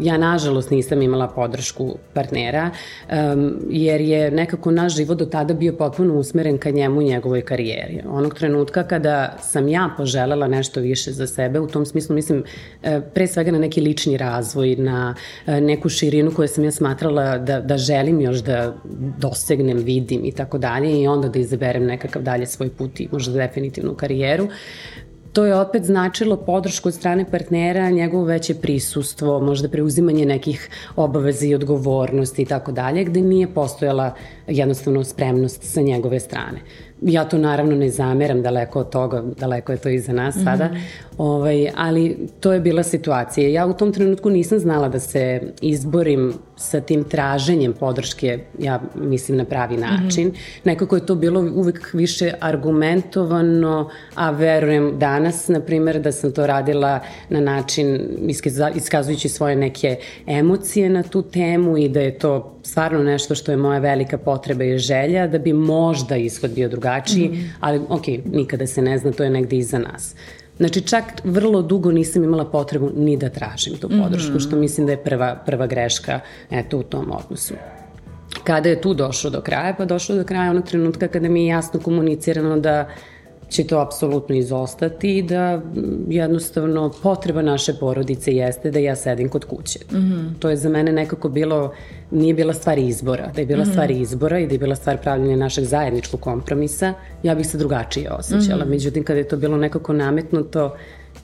ja 0.00 0.18
nažalost 0.18 0.70
nisam 0.70 1.02
imala 1.02 1.28
podršku 1.28 1.94
partnera 2.12 2.70
um, 2.70 3.56
jer 3.70 4.00
je 4.00 4.30
nekako 4.30 4.70
naš 4.70 4.96
život 4.96 5.18
do 5.18 5.26
tada 5.26 5.54
bio 5.54 5.72
potpuno 5.72 6.14
usmeren 6.14 6.58
ka 6.58 6.70
njemu 6.70 7.02
i 7.02 7.04
njegovoj 7.04 7.42
karijeri. 7.42 8.00
Onog 8.08 8.34
trenutka 8.34 8.82
kada 8.82 9.36
sam 9.42 9.68
ja 9.68 9.90
poželela 9.96 10.48
nešto 10.48 10.80
više 10.80 11.12
za 11.12 11.26
sebe, 11.26 11.60
u 11.60 11.66
tom 11.66 11.86
smislu 11.86 12.14
mislim 12.14 12.44
pre 13.14 13.26
svega 13.26 13.52
na 13.52 13.58
neki 13.58 13.80
lični 13.80 14.16
razvoj, 14.16 14.76
na 14.76 15.14
neku 15.46 15.88
širinu 15.88 16.32
koju 16.34 16.48
sam 16.48 16.64
ja 16.64 16.70
smatrala 16.70 17.38
da, 17.38 17.60
da 17.60 17.78
želim 17.78 18.20
još 18.20 18.38
da 18.38 18.74
dosegnem, 19.18 19.78
vidim 19.78 20.24
i 20.24 20.32
tako 20.32 20.58
dalje 20.58 21.02
i 21.02 21.06
onda 21.06 21.28
da 21.28 21.38
izaberem 21.38 21.84
nekakav 21.84 22.22
dalje 22.22 22.46
svoj 22.46 22.70
put 22.70 23.00
i 23.00 23.08
možda 23.12 23.32
definitivnu 23.46 23.94
karijeru 23.94 24.48
to 25.34 25.44
je 25.44 25.60
opet 25.60 25.84
značilo 25.84 26.36
podršku 26.36 26.88
od 26.88 26.94
strane 26.94 27.24
partnera, 27.30 27.90
njegovo 27.90 28.24
veće 28.24 28.54
prisustvo, 28.54 29.40
možda 29.40 29.68
preuzimanje 29.68 30.26
nekih 30.26 30.68
obaveza 30.96 31.46
i 31.46 31.54
odgovornosti 31.54 32.42
i 32.42 32.46
tako 32.46 32.72
dalje, 32.72 33.04
gde 33.04 33.20
nije 33.20 33.54
postojala 33.54 34.14
jednostavno 34.46 35.04
spremnost 35.04 35.62
sa 35.62 35.80
njegove 35.80 36.20
strane. 36.20 36.60
Ja 37.06 37.24
to 37.24 37.38
naravno 37.38 37.76
ne 37.76 37.90
zameram, 37.90 38.42
daleko 38.42 38.80
od 38.80 38.90
toga, 38.90 39.22
daleko 39.38 39.72
je 39.72 39.78
to 39.78 39.88
iza 39.88 40.12
nas 40.12 40.34
sada, 40.44 40.64
mm 40.64 40.74
-hmm. 40.74 40.80
ovaj, 41.18 41.70
ali 41.76 42.28
to 42.40 42.52
je 42.52 42.60
bila 42.60 42.82
situacija. 42.82 43.48
Ja 43.48 43.66
u 43.66 43.72
tom 43.72 43.92
trenutku 43.92 44.30
nisam 44.30 44.58
znala 44.58 44.88
da 44.88 45.00
se 45.00 45.40
izborim 45.60 46.32
sa 46.56 46.80
tim 46.80 47.04
traženjem 47.04 47.72
podrške, 47.72 48.38
ja 48.58 48.80
mislim 48.94 49.38
na 49.38 49.44
pravi 49.44 49.76
način. 49.76 50.28
Mm 50.28 50.30
-hmm. 50.30 50.60
Nekako 50.64 50.96
je 50.96 51.06
to 51.06 51.14
bilo 51.14 51.40
uvek 51.40 51.90
više 51.92 52.32
argumentovano, 52.40 53.90
a 54.14 54.30
verujem 54.30 54.98
danas, 54.98 55.48
na 55.48 55.60
primer, 55.60 56.00
da 56.00 56.12
sam 56.12 56.32
to 56.32 56.46
radila 56.46 57.00
na 57.28 57.40
način 57.40 58.00
iskazujući 58.74 59.28
svoje 59.28 59.56
neke 59.56 59.96
emocije 60.26 60.88
na 60.88 61.02
tu 61.02 61.22
temu 61.22 61.78
i 61.78 61.88
da 61.88 62.00
je 62.00 62.18
to 62.18 62.54
stvarno 62.62 63.02
nešto 63.02 63.34
što 63.34 63.52
je 63.52 63.56
moja 63.56 63.78
velika 63.78 64.18
potreba 64.18 64.64
i 64.64 64.78
želja, 64.78 65.26
da 65.26 65.38
bi 65.38 65.52
možda 65.52 66.16
ishod 66.16 66.50
bio 66.50 66.68
drugačiji, 66.68 66.93
mm 66.98 67.32
-hmm. 67.32 67.48
ali 67.60 67.80
ok, 67.88 68.06
nikada 68.32 68.66
se 68.66 68.82
ne 68.82 68.98
zna, 68.98 69.12
to 69.12 69.24
je 69.24 69.30
negde 69.30 69.56
iza 69.56 69.78
nas. 69.78 70.14
Znači, 70.56 70.80
čak 70.80 71.04
vrlo 71.24 71.62
dugo 71.62 71.92
nisam 71.92 72.24
imala 72.24 72.44
potrebu 72.44 72.90
ni 72.96 73.16
da 73.16 73.28
tražim 73.28 73.76
tu 73.76 73.88
podršku, 73.88 74.32
mm 74.32 74.36
-hmm. 74.36 74.46
što 74.46 74.56
mislim 74.56 74.86
da 74.86 74.92
je 74.92 75.02
prva, 75.02 75.42
prva 75.46 75.66
greška 75.66 76.20
eto, 76.50 76.78
u 76.78 76.82
tom 76.82 77.12
odnosu. 77.12 77.54
Kada 78.44 78.68
je 78.68 78.80
tu 78.80 78.94
došlo 78.94 79.30
do 79.30 79.40
kraja? 79.40 79.74
Pa 79.78 79.84
došlo 79.84 80.16
do 80.16 80.24
kraja 80.24 80.50
onog 80.50 80.64
trenutka 80.64 81.08
kada 81.08 81.28
mi 81.28 81.42
je 81.42 81.46
jasno 81.46 81.80
komunicirano 81.80 82.60
da 82.60 82.88
će 83.48 83.66
to 83.66 83.78
apsolutno 83.78 84.34
izostati 84.34 85.18
i 85.18 85.22
da 85.22 85.62
jednostavno 86.08 86.92
potreba 87.02 87.42
naše 87.42 87.74
porodice 87.80 88.32
jeste 88.32 88.70
da 88.70 88.78
ja 88.78 88.96
sedim 88.96 89.28
kod 89.28 89.44
kuće. 89.44 89.78
Mm 89.92 89.96
-hmm. 89.96 90.32
To 90.38 90.50
je 90.50 90.56
za 90.56 90.68
mene 90.68 90.92
nekako 90.92 91.28
bilo, 91.28 91.72
nije 92.10 92.34
bila 92.34 92.54
stvar 92.54 92.78
izbora. 92.78 93.30
Da 93.34 93.40
je 93.40 93.46
bila 93.46 93.64
mm 93.64 93.66
-hmm. 93.66 93.72
stvar 93.72 93.90
izbora 93.90 94.38
i 94.38 94.46
da 94.46 94.54
je 94.54 94.58
bila 94.58 94.74
stvar 94.74 94.98
pravljenja 94.98 95.36
našeg 95.36 95.64
zajedničkog 95.64 96.20
kompromisa, 96.20 96.94
ja 97.22 97.34
bih 97.34 97.46
se 97.46 97.58
drugačije 97.58 98.10
osjećala. 98.10 98.64
Mm 98.64 98.66
-hmm. 98.66 98.70
Međutim, 98.70 99.04
kada 99.04 99.18
je 99.18 99.28
to 99.28 99.36
bilo 99.36 99.56
nekako 99.56 99.92
nametnuto, 99.92 100.76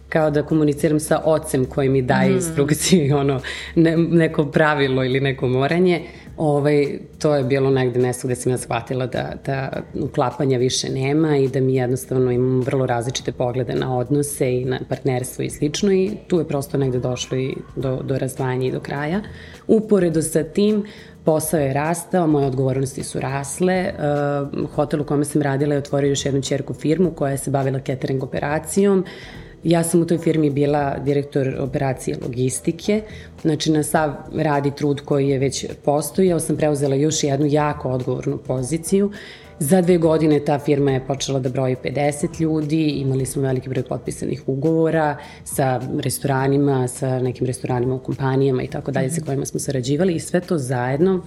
kao 0.09 0.31
da 0.31 0.43
komuniciram 0.43 1.01
sa 1.01 1.21
ocem 1.25 1.65
koji 1.65 1.89
mi 1.89 2.03
daje 2.03 2.31
mm. 2.31 2.35
instrukcije 2.35 3.07
i 3.07 3.13
ono, 3.13 3.41
ne, 3.75 3.97
neko 3.97 4.47
pravilo 4.47 5.05
ili 5.05 5.21
neko 5.21 5.49
moranje, 5.49 6.03
ovaj, 6.41 6.99
to 7.19 7.35
je 7.35 7.45
bilo 7.45 7.71
negde 7.71 7.99
mesto 7.99 8.29
gde 8.29 8.35
sam 8.35 8.53
ja 8.53 8.59
shvatila 8.59 9.07
da, 9.07 9.33
da 9.47 9.83
uklapanja 9.95 10.59
više 10.59 10.89
nema 10.91 11.37
i 11.37 11.49
da 11.49 11.61
mi 11.61 11.75
jednostavno 11.75 12.31
imamo 12.31 12.63
vrlo 12.63 12.87
različite 12.87 13.33
poglede 13.33 13.75
na 13.75 13.97
odnose 13.97 14.53
i 14.53 14.65
na 14.65 14.81
partnerstvo 14.89 15.45
i 15.45 15.51
slično 15.51 15.93
i 15.93 16.17
tu 16.27 16.39
je 16.39 16.49
prosto 16.49 16.79
negde 16.79 16.99
došlo 16.99 17.39
i 17.39 17.55
do, 17.77 18.01
do 18.03 18.19
razdvajanja 18.19 18.67
i 18.67 18.71
do 18.73 18.81
kraja. 18.81 19.21
Uporedo 19.67 20.23
sa 20.23 20.43
tim, 20.43 20.85
posao 21.25 21.61
je 21.61 21.73
rastao, 21.73 22.27
moje 22.27 22.47
odgovornosti 22.47 23.05
su 23.05 23.21
rasle. 23.21 23.93
Uh, 24.53 24.71
hotel 24.71 25.01
u 25.01 25.05
kome 25.05 25.25
sam 25.25 25.43
radila 25.43 25.75
je 25.75 25.79
otvorio 25.79 26.09
još 26.09 26.25
jednu 26.27 26.43
čerku 26.43 26.75
firmu 26.75 27.11
koja 27.11 27.37
se 27.37 27.51
bavila 27.51 27.81
catering 27.87 28.23
operacijom. 28.23 28.99
Uh, 28.99 29.50
Ja 29.65 29.85
sam 29.85 30.03
u 30.03 30.07
toj 30.07 30.19
firmi 30.19 30.51
bila 30.51 30.99
direktor 30.99 31.57
operacije 31.59 32.17
logistike, 32.23 33.03
znači 33.43 33.73
na 33.73 33.83
sav 33.83 34.13
radi 34.35 34.71
trud 34.71 35.01
koji 35.01 35.29
je 35.29 35.39
već 35.39 35.67
postojao 35.85 36.41
sam 36.41 36.57
preuzela 36.57 36.95
još 36.95 37.25
jednu 37.25 37.47
jako 37.47 37.91
odgovornu 37.91 38.39
poziciju. 38.39 39.11
Za 39.59 39.81
dve 39.81 39.99
godine 39.99 40.41
ta 40.41 40.59
firma 40.59 40.91
je 40.91 41.07
počela 41.07 41.41
da 41.41 41.49
broji 41.49 41.77
50 41.85 42.41
ljudi, 42.41 42.89
imali 42.89 43.27
smo 43.27 43.43
veliki 43.43 43.69
broj 43.69 43.83
potpisanih 43.83 44.43
ugovora 44.47 45.17
sa 45.45 45.81
restoranima, 45.99 46.89
sa 46.89 47.19
nekim 47.19 47.47
restoranima 47.47 47.95
u 47.95 47.99
kompanijama 47.99 48.63
i 48.63 48.67
tako 48.67 48.91
dalje 48.91 49.11
sa 49.11 49.21
kojima 49.21 49.47
smo 49.47 49.61
sarađivali 49.61 50.15
i 50.15 50.21
sve 50.21 50.41
to 50.41 50.59
zajedno 50.59 51.23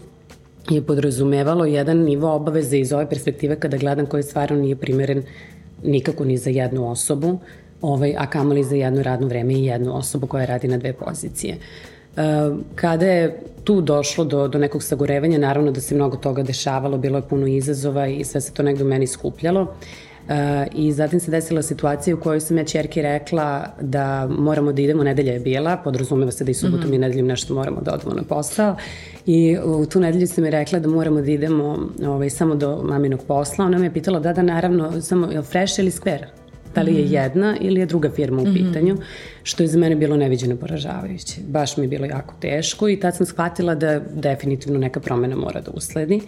je 0.69 0.81
podrazumevalo 0.81 1.65
jedan 1.65 1.97
nivo 1.97 2.33
obaveze 2.33 2.77
iz 2.77 2.93
ove 2.93 3.09
perspektive 3.09 3.55
kada 3.55 3.77
gledam 3.77 4.05
koji 4.05 4.23
stvarno 4.23 4.57
nije 4.57 4.75
primeren 4.75 5.23
nikako 5.83 6.25
ni 6.25 6.37
za 6.37 6.49
jednu 6.49 6.91
osobu, 6.91 7.39
ovaj, 7.83 8.15
a 8.17 8.25
kamoli 8.29 8.63
za 8.63 8.75
jedno 8.75 9.03
radno 9.03 9.27
vreme 9.27 9.53
i 9.53 9.65
jednu 9.65 9.97
osobu 9.97 10.27
koja 10.27 10.45
radi 10.45 10.67
na 10.67 10.77
dve 10.77 10.93
pozicije. 10.93 11.55
E, 11.55 12.21
kada 12.75 13.05
je 13.05 13.39
tu 13.63 13.81
došlo 13.81 14.25
do, 14.25 14.47
do 14.47 14.59
nekog 14.59 14.83
sagorevanja, 14.83 15.37
naravno 15.37 15.71
da 15.71 15.81
se 15.81 15.95
mnogo 15.95 16.17
toga 16.17 16.43
dešavalo, 16.43 16.97
bilo 16.97 17.17
je 17.17 17.27
puno 17.29 17.47
izazova 17.47 18.07
i 18.07 18.23
sve 18.23 18.41
se 18.41 18.53
to 18.53 18.63
negde 18.63 18.83
u 18.83 18.87
meni 18.87 19.07
skupljalo. 19.07 19.61
Uh, 20.23 20.29
I 20.75 20.91
zatim 20.91 21.19
se 21.19 21.31
desila 21.31 21.61
situacija 21.61 22.15
u 22.15 22.19
kojoj 22.19 22.39
sam 22.39 22.57
ja 22.57 22.63
čerki 22.63 23.01
rekla 23.01 23.65
da 23.81 24.27
moramo 24.39 24.71
da 24.71 24.81
idemo, 24.81 25.03
nedelja 25.03 25.33
je 25.33 25.39
bila, 25.39 25.77
podrazumeva 25.77 26.31
se 26.31 26.43
da 26.43 26.51
i 26.51 26.53
subotom 26.53 26.87
mm 26.87 26.91
-hmm. 26.91 26.95
i 26.95 26.97
nedeljom 26.97 27.27
nešto 27.27 27.53
moramo 27.53 27.81
da 27.81 27.93
odemo 27.93 28.13
na 28.13 28.23
posao. 28.23 28.75
I 29.25 29.57
u 29.63 29.85
tu 29.85 29.99
nedelju 29.99 30.27
sam 30.27 30.43
mi 30.43 30.49
rekla 30.49 30.79
da 30.79 30.87
moramo 30.87 31.21
da 31.21 31.31
idemo 31.31 31.89
ovaj, 32.07 32.29
samo 32.29 32.55
do 32.55 32.83
maminog 32.83 33.19
posla. 33.27 33.65
Ona 33.65 33.77
me 33.77 33.85
je 33.85 33.93
pitala 33.93 34.19
da, 34.19 34.33
da, 34.33 34.41
naravno, 34.41 35.01
samo 35.01 35.31
je 35.31 35.41
fresh 35.41 35.79
ili 35.79 35.91
square? 35.91 36.42
Da 36.75 36.81
li 36.81 36.95
je 36.95 37.03
mhm. 37.03 37.13
jedna 37.13 37.57
ili 37.61 37.79
je 37.79 37.85
druga 37.85 38.09
firma 38.09 38.41
u 38.41 38.45
mhm. 38.45 38.53
pitanju, 38.53 38.97
što 39.43 39.63
je 39.63 39.67
za 39.67 39.79
mene 39.79 39.95
bilo 39.95 40.17
neviđeno 40.17 40.55
poražavajuće. 40.55 41.41
Baš 41.47 41.77
mi 41.77 41.83
je 41.83 41.87
bilo 41.87 42.05
jako 42.05 42.33
teško 42.39 42.89
i 42.89 42.99
tad 42.99 43.15
sam 43.15 43.25
shvatila 43.25 43.75
da 43.75 43.99
definitivno 43.99 44.79
neka 44.79 44.99
promena 44.99 45.35
mora 45.35 45.61
da 45.61 45.71
usledi. 45.71 46.21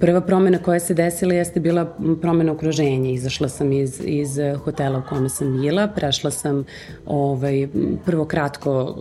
Prva 0.00 0.20
promena 0.20 0.58
koja 0.58 0.80
se 0.80 0.94
desila 0.94 1.34
jeste 1.34 1.60
bila 1.60 1.96
promena 2.20 2.52
okruženja. 2.52 3.10
Izašla 3.10 3.48
sam 3.48 3.72
iz, 3.72 4.00
iz 4.04 4.38
hotela 4.64 4.98
u 4.98 5.02
kome 5.08 5.28
sam 5.28 5.60
bila, 5.60 5.88
prešla 5.88 6.30
sam 6.30 6.64
ovaj, 7.06 7.68
prvo 8.04 8.24
kratko 8.24 8.94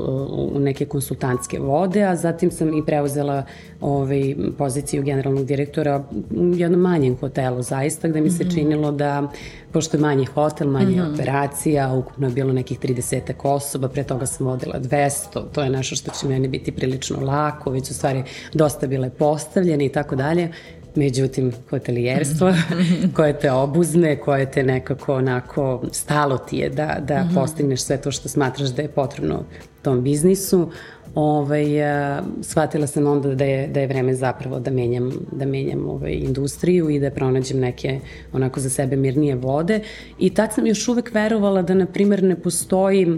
u 0.53 0.59
neke 0.59 0.85
konsultantske 0.85 1.59
vode, 1.59 2.03
a 2.03 2.15
zatim 2.15 2.51
sam 2.51 2.77
i 2.77 2.85
preuzela 2.85 3.43
ovaj, 3.81 4.35
poziciju 4.57 5.03
generalnog 5.03 5.45
direktora 5.45 6.03
u 6.37 6.55
jednom 6.55 6.81
manjem 6.81 7.17
hotelu 7.17 7.61
zaista, 7.61 8.07
gde 8.07 8.21
mi 8.21 8.29
se 8.29 8.43
mhm. 8.43 8.53
činilo 8.53 8.91
da 8.91 9.31
pošto 9.71 9.97
je 9.97 10.01
manji 10.01 10.25
hotel, 10.25 10.67
manje 10.67 10.95
mm 10.95 10.99
-hmm. 10.99 11.13
operacija, 11.13 11.93
ukupno 11.93 12.27
je 12.27 12.33
bilo 12.33 12.53
nekih 12.53 12.79
30 12.79 13.33
osoba, 13.43 13.89
pre 13.89 14.03
toga 14.03 14.25
sam 14.25 14.47
vodila 14.47 14.79
200, 14.79 15.43
to 15.51 15.63
je 15.63 15.69
nešto 15.69 15.95
što 15.95 16.11
će 16.11 16.27
meni 16.27 16.47
biti 16.47 16.71
prilično 16.71 17.25
lako, 17.25 17.71
već 17.71 17.89
u 17.89 17.93
stvari 17.93 18.23
dosta 18.53 18.87
bile 18.87 19.09
postavljene 19.09 19.85
i 19.85 19.89
tako 19.89 20.15
dalje. 20.15 20.51
Međutim, 20.95 21.51
hotelijerstvo 21.69 22.49
mhm. 22.49 23.11
koje 23.15 23.39
te 23.39 23.51
obuzne, 23.51 24.19
koje 24.19 24.51
te 24.51 24.63
nekako 24.63 25.15
onako 25.15 25.83
stalo 25.91 26.37
ti 26.37 26.57
je 26.57 26.69
da, 26.69 26.97
da 27.07 27.23
mm 27.23 27.27
-hmm. 27.27 27.33
postigneš 27.33 27.81
sve 27.81 27.97
to 27.97 28.11
što 28.11 28.29
smatraš 28.29 28.69
da 28.69 28.81
je 28.81 28.87
potrebno 28.87 29.43
tom 29.81 30.03
biznisu, 30.03 30.69
ovaj, 31.15 31.83
a, 31.83 32.21
shvatila 32.41 32.87
sam 32.87 33.07
onda 33.07 33.35
da 33.35 33.45
je, 33.45 33.67
da 33.67 33.79
je 33.79 33.87
vreme 33.87 34.13
zapravo 34.13 34.59
da 34.59 34.71
menjam, 34.71 35.11
da 35.31 35.45
menjam 35.45 35.89
ovaj, 35.89 36.11
industriju 36.11 36.89
i 36.89 36.99
da 36.99 37.11
pronađem 37.11 37.59
neke 37.59 37.99
onako 38.33 38.59
za 38.59 38.69
sebe 38.69 38.95
mirnije 38.95 39.35
vode. 39.35 39.79
I 40.19 40.29
tad 40.29 40.53
sam 40.53 40.67
još 40.67 40.87
uvek 40.87 41.13
verovala 41.13 41.61
da, 41.61 41.73
na 41.73 41.85
primer, 41.85 42.23
ne 42.23 42.35
postoji 42.35 43.17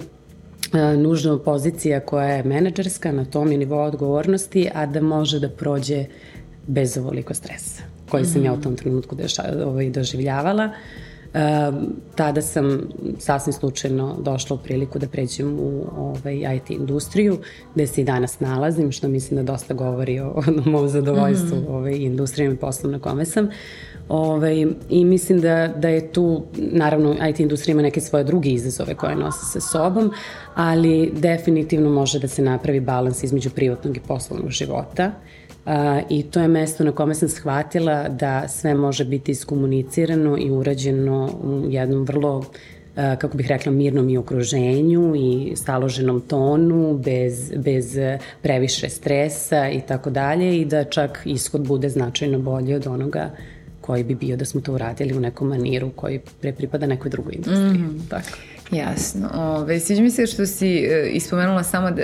a, 0.71 0.95
nužna 0.95 1.39
pozicija 1.39 1.99
koja 1.99 2.27
je 2.27 2.43
menadžerska 2.43 3.11
na 3.11 3.25
tom 3.25 3.51
i 3.51 3.57
nivou 3.57 3.79
odgovornosti, 3.79 4.69
a 4.73 4.85
da 4.85 5.01
može 5.01 5.39
da 5.39 5.49
prođe 5.49 6.05
bez 6.67 6.97
ovoliko 6.97 7.33
stresa 7.33 7.83
koji 8.13 8.25
sam 8.25 8.41
mm 8.41 8.45
ja 8.45 8.53
u 8.53 8.61
tom 8.61 8.75
trenutku 8.75 9.15
deša, 9.15 9.43
ovaj, 9.65 9.89
doživljavala. 9.89 10.69
Uh, 11.33 11.39
tada 12.15 12.41
sam 12.41 12.81
sasvim 13.19 13.53
slučajno 13.53 14.17
došla 14.21 14.55
u 14.55 14.59
priliku 14.59 14.99
da 14.99 15.07
pređem 15.07 15.59
u 15.59 15.85
ovaj, 15.97 16.55
IT 16.55 16.69
industriju, 16.69 17.37
gde 17.75 17.87
se 17.87 18.01
i 18.01 18.03
danas 18.03 18.39
nalazim, 18.39 18.91
što 18.91 19.07
mislim 19.07 19.37
da 19.37 19.51
dosta 19.51 19.73
govori 19.73 20.19
o, 20.19 20.27
o 20.27 20.69
mom 20.69 20.87
zadovoljstvu 20.87 21.57
mm 21.57 21.65
-hmm. 21.65 21.69
ovaj, 21.69 21.95
industrijom 21.95 22.53
i 22.53 22.57
poslom 22.57 22.91
na 22.91 22.99
kome 22.99 23.25
sam. 23.25 23.49
Ovaj, 24.09 24.65
I 24.89 25.05
mislim 25.05 25.41
da, 25.41 25.67
da 25.67 25.89
je 25.89 26.11
tu, 26.11 26.43
naravno, 26.57 27.15
IT 27.29 27.39
industrija 27.39 27.73
ima 27.73 27.81
neke 27.81 28.01
svoje 28.01 28.23
druge 28.23 28.49
izazove 28.49 28.95
koje 28.95 29.15
nose 29.15 29.45
sa 29.45 29.59
sobom, 29.61 30.11
ali 30.55 31.11
definitivno 31.15 31.89
može 31.89 32.19
da 32.19 32.27
se 32.27 32.41
napravi 32.41 32.79
balans 32.79 33.23
između 33.23 33.49
privatnog 33.49 33.97
i 33.97 34.01
poslovnog 34.07 34.49
života. 34.49 35.07
Uh, 35.07 35.42
i 36.09 36.23
to 36.23 36.39
je 36.39 36.47
mesto 36.47 36.83
na 36.83 36.91
kome 36.91 37.15
sam 37.15 37.29
shvatila 37.29 38.09
da 38.09 38.47
sve 38.47 38.73
može 38.73 39.05
biti 39.05 39.31
iskomunicirano 39.31 40.37
i 40.37 40.51
urađeno 40.51 41.29
u 41.43 41.65
jednom 41.69 42.03
vrlo 42.03 42.45
kako 42.95 43.37
bih 43.37 43.47
rekla, 43.47 43.71
mirnom 43.71 44.09
i 44.09 44.17
okruženju 44.17 45.15
i 45.15 45.55
staloženom 45.55 46.21
tonu, 46.21 46.99
bez, 47.05 47.51
bez 47.55 47.97
previše 48.41 48.89
stresa 48.89 49.69
i 49.69 49.81
tako 49.81 50.09
dalje 50.09 50.61
i 50.61 50.65
da 50.65 50.83
čak 50.83 51.21
ishod 51.25 51.67
bude 51.67 51.89
značajno 51.89 52.39
bolji 52.39 52.73
od 52.73 52.87
onoga 52.87 53.29
koji 53.81 54.03
bi 54.03 54.15
bio 54.15 54.37
da 54.37 54.45
smo 54.45 54.61
to 54.61 54.73
uradili 54.73 55.17
u 55.17 55.19
nekom 55.19 55.47
maniru 55.47 55.89
koji 55.95 56.19
pre 56.41 56.53
pripada 56.53 56.85
nekoj 56.85 57.11
drugoj 57.11 57.33
industriji. 57.33 57.81
Mm 57.81 57.99
-hmm. 57.99 58.09
Tako. 58.09 58.37
Jasno. 58.71 59.29
Ove, 59.35 59.79
sviđa 59.79 60.01
mi 60.01 60.11
se 60.11 60.27
što 60.27 60.45
si 60.45 60.67
e, 60.67 61.09
ispomenula 61.13 61.63
samo 61.63 61.91
da 61.91 62.01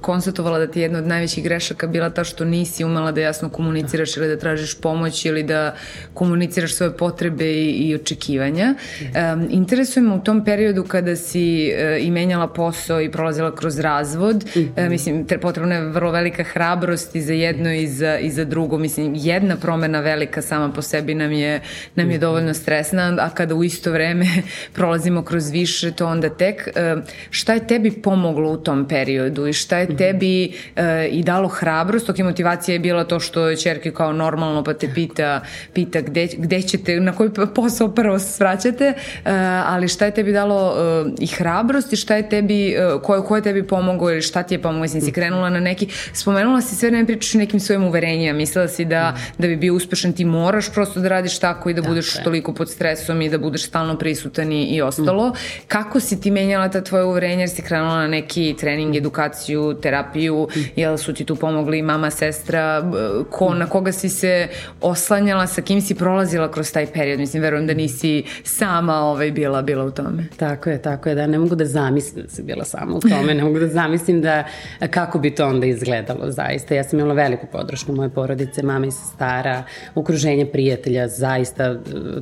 konstatovala 0.00 0.58
da 0.58 0.66
ti 0.66 0.78
je 0.78 0.82
jedna 0.82 0.98
od 0.98 1.06
najvećih 1.06 1.44
grešaka 1.44 1.86
bila 1.86 2.10
ta 2.10 2.24
što 2.24 2.44
nisi 2.44 2.84
umela 2.84 3.12
da 3.12 3.20
jasno 3.20 3.48
komuniciraš 3.48 4.16
ili 4.16 4.28
da 4.28 4.36
tražiš 4.36 4.80
pomoć 4.80 5.24
ili 5.24 5.42
da 5.42 5.74
komuniciraš 6.14 6.74
svoje 6.74 6.96
potrebe 6.96 7.44
i, 7.44 7.70
i 7.70 7.94
očekivanja. 7.94 8.74
Um, 9.00 9.48
interesuje 9.50 10.02
me 10.02 10.14
u 10.14 10.20
tom 10.20 10.44
periodu 10.44 10.84
kada 10.84 11.16
si 11.16 11.72
uh, 11.72 12.06
i 12.06 12.10
menjala 12.10 12.48
posao 12.48 13.00
i 13.00 13.10
prolazila 13.10 13.54
kroz 13.54 13.78
razvod, 13.78 14.36
mm 14.36 14.58
-hmm. 14.58 14.84
uh, 14.84 14.90
mislim, 14.90 15.26
potrebna 15.40 15.74
je 15.74 15.88
vrlo 15.88 16.10
velika 16.10 16.44
hrabrost 16.44 17.16
i 17.16 17.20
za 17.20 17.32
jedno 17.32 17.72
i 17.72 17.86
za, 17.86 18.18
i 18.18 18.30
za 18.30 18.44
drugo. 18.44 18.78
Mislim, 18.78 19.12
jedna 19.16 19.56
promena 19.56 20.00
velika 20.00 20.42
sama 20.42 20.72
po 20.72 20.82
sebi 20.82 21.14
nam 21.14 21.32
je, 21.32 21.60
nam 21.94 22.10
je 22.10 22.16
mhm. 22.16 22.20
dovoljno 22.20 22.54
stresna, 22.54 23.16
a 23.20 23.30
kada 23.30 23.54
u 23.54 23.64
isto 23.64 23.92
vreme 23.92 24.26
prolazimo 24.76 25.22
kroz 25.22 25.50
više, 25.50 25.92
to 25.92 26.06
onda 26.06 26.28
tek. 26.28 26.68
Uh, 26.96 27.02
šta 27.30 27.54
je 27.54 27.66
tebi 27.66 27.90
pomoglo 27.90 28.50
u 28.50 28.56
tom 28.56 28.88
periodu 28.88 29.46
i 29.46 29.52
šta 29.52 29.78
je 29.78 29.89
mhm. 29.90 29.98
tebi 29.98 30.52
uh, 30.76 30.82
i 31.10 31.22
dalo 31.22 31.48
hrabrost? 31.48 32.10
Ok, 32.10 32.18
motivacija 32.18 32.72
je 32.72 32.78
bila 32.78 33.04
to 33.04 33.20
što 33.20 33.48
je 33.48 33.56
čerke 33.56 33.92
kao 33.92 34.12
normalno 34.12 34.64
pa 34.64 34.74
te 34.74 34.90
pita, 34.94 35.40
pita 35.72 36.00
gde, 36.00 36.28
gde 36.36 36.62
ćete, 36.62 37.00
na 37.00 37.12
koji 37.12 37.30
posao 37.54 37.88
prvo 37.94 38.18
svraćate, 38.18 38.94
uh, 38.96 39.30
ali 39.66 39.88
šta 39.88 40.04
je 40.04 40.10
tebi 40.10 40.32
dalo 40.32 40.66
uh, 40.66 41.12
i 41.18 41.26
hrabrost 41.26 41.92
i 41.92 41.96
šta 41.96 42.16
je 42.16 42.28
tebi, 42.28 42.76
uh, 42.94 43.02
ko, 43.02 43.22
ko 43.22 43.36
je 43.36 43.42
tebi 43.42 43.66
pomogao 43.66 44.10
ili 44.10 44.22
šta 44.22 44.42
ti 44.42 44.54
je 44.54 44.62
pomogao? 44.62 44.82
Mislim, 44.82 45.02
si 45.02 45.12
krenula 45.12 45.50
na 45.50 45.60
neki, 45.60 45.88
spomenula 46.12 46.60
si 46.60 46.76
sve, 46.76 46.90
ne 46.90 47.06
pričaš 47.06 47.34
nekim 47.34 47.60
svojim 47.60 47.84
uverenjima, 47.84 48.38
mislila 48.38 48.68
si 48.68 48.84
da, 48.84 49.16
da 49.38 49.48
bi 49.48 49.56
bio 49.56 49.74
uspešan 49.74 50.12
ti 50.12 50.24
moraš 50.24 50.72
prosto 50.72 51.00
da 51.00 51.08
radiš 51.08 51.38
tako 51.38 51.70
i 51.70 51.74
da 51.74 51.82
budeš 51.82 52.06
dakle. 52.06 52.24
toliko 52.24 52.54
pod 52.54 52.70
stresom 52.70 53.22
i 53.22 53.28
da 53.28 53.38
budeš 53.38 53.66
stalno 53.66 53.98
prisutan 53.98 54.52
i, 54.52 54.64
i 54.64 54.82
ostalo. 54.82 55.28
Mm. 55.28 55.32
Kako 55.68 56.00
si 56.00 56.20
ti 56.20 56.30
menjala 56.30 56.68
ta 56.68 56.80
tvoja 56.80 57.04
uverenja, 57.04 57.40
jer 57.40 57.50
si 57.50 57.62
krenula 57.62 57.96
na 57.96 58.08
neki 58.08 58.54
trening, 58.60 58.96
edukaciju, 58.96 59.74
terapiju, 59.80 60.48
jel 60.76 60.96
su 60.96 61.14
ti 61.14 61.24
tu 61.24 61.36
pomogli 61.36 61.82
mama, 61.82 62.10
sestra, 62.10 62.82
ko, 63.30 63.54
na 63.54 63.66
koga 63.66 63.92
si 63.92 64.08
se 64.08 64.48
oslanjala, 64.80 65.46
sa 65.46 65.62
kim 65.62 65.80
si 65.80 65.94
prolazila 65.94 66.50
kroz 66.50 66.72
taj 66.72 66.86
period? 66.86 67.18
Mislim, 67.18 67.42
verujem 67.42 67.66
da 67.66 67.74
nisi 67.74 68.24
sama 68.44 69.00
ovaj, 69.00 69.30
bila, 69.30 69.62
bila 69.62 69.84
u 69.84 69.90
tome. 69.90 70.24
Tako 70.36 70.70
je, 70.70 70.82
tako 70.82 71.08
je, 71.08 71.14
da 71.14 71.26
ne 71.26 71.38
mogu 71.38 71.54
da 71.54 71.64
zamislim 71.64 72.24
da 72.24 72.30
si 72.30 72.42
bila 72.42 72.64
sama 72.64 72.96
u 72.96 73.00
tome, 73.00 73.34
ne 73.34 73.44
mogu 73.44 73.58
da 73.58 73.68
zamislim 73.68 74.22
da 74.22 74.44
kako 74.90 75.18
bi 75.18 75.34
to 75.34 75.46
onda 75.46 75.66
izgledalo 75.66 76.30
zaista. 76.30 76.74
Ja 76.74 76.84
sam 76.84 76.98
imala 76.98 77.14
veliku 77.14 77.46
podršku 77.52 77.92
moje 77.92 78.08
porodice, 78.08 78.62
mama 78.62 78.86
i 78.86 78.90
sestara, 78.90 79.62
okruženje 79.94 80.46
prijatelja, 80.46 81.08
zaista 81.08 81.76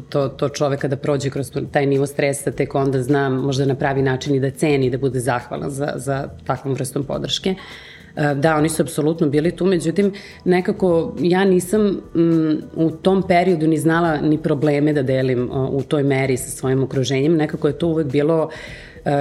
to, 0.08 0.28
to 0.28 0.48
čoveka 0.48 0.88
da 0.88 0.96
prođe 0.96 1.30
kroz 1.30 1.52
taj 1.72 1.86
nivo 1.86 2.06
stresa, 2.06 2.50
tek 2.50 2.74
onda 2.74 3.02
znam 3.02 3.32
možda 3.32 3.64
na 3.64 3.74
pravi 3.74 4.02
način 4.02 4.34
i 4.34 4.40
da 4.40 4.50
ceni, 4.50 4.90
da 4.90 4.98
bude 4.98 5.20
zahvalan 5.20 5.70
za, 5.70 5.92
za 5.96 6.28
takvom 6.46 6.74
vrstom 6.74 7.04
podrške. 7.04 7.47
E, 7.50 8.34
da, 8.34 8.56
oni 8.56 8.68
su 8.68 8.82
apsolutno 8.82 9.28
bili 9.28 9.56
tu, 9.56 9.66
međutim, 9.66 10.12
nekako 10.44 11.14
ja 11.20 11.44
nisam 11.44 12.00
m, 12.14 12.62
u 12.74 12.90
tom 12.90 13.22
periodu 13.28 13.66
ni 13.66 13.78
znala 13.78 14.16
ni 14.16 14.38
probleme 14.38 14.92
da 14.92 15.02
delim 15.02 15.50
o, 15.52 15.68
u 15.72 15.82
toj 15.82 16.02
meri 16.02 16.36
sa 16.36 16.50
svojim 16.50 16.82
okruženjem. 16.82 17.36
Nekako 17.36 17.68
je 17.68 17.78
to 17.78 17.86
uvek 17.86 18.06
bilo 18.06 18.44
uh, 18.44 18.52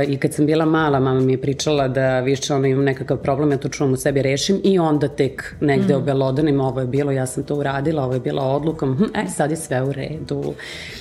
I 0.08 0.18
kad 0.18 0.34
sam 0.34 0.46
bila 0.46 0.66
mala, 0.66 1.00
mama 1.00 1.20
mi 1.20 1.34
je 1.34 1.42
pričala 1.42 1.88
da 1.88 2.20
više 2.20 2.54
ono 2.54 2.68
imam 2.68 2.84
nekakav 2.84 3.18
problem, 3.18 3.52
ja 3.52 3.58
to 3.58 3.70
čuvam 3.70 3.94
u 3.94 3.98
sebi 3.98 4.22
rešim 4.22 4.62
i 4.64 4.80
onda 4.80 5.08
tek 5.08 5.56
negde 5.62 5.94
mm. 5.94 5.98
obelodanim 5.98 6.60
ovo 6.60 6.80
je 6.80 6.88
bilo, 6.88 7.12
ja 7.12 7.26
sam 7.26 7.44
to 7.44 7.56
uradila, 7.56 8.04
ovo 8.04 8.14
je 8.14 8.20
bila 8.20 8.44
odlukom, 8.44 8.98
hm, 8.98 9.04
e, 9.04 9.28
sad 9.28 9.52
je 9.52 9.58
sve 9.58 9.84
u 9.84 9.92
redu. 9.92 10.54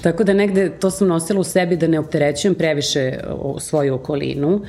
Tako 0.02 0.25
da 0.25 0.33
negde 0.33 0.71
to 0.80 0.90
sam 0.90 1.09
nosila 1.09 1.40
u 1.40 1.45
sebi 1.45 1.76
da 1.76 1.87
ne 1.87 1.99
opterećujem 1.99 2.54
previše 2.54 3.18
svoju 3.59 3.95
okolinu, 3.95 4.61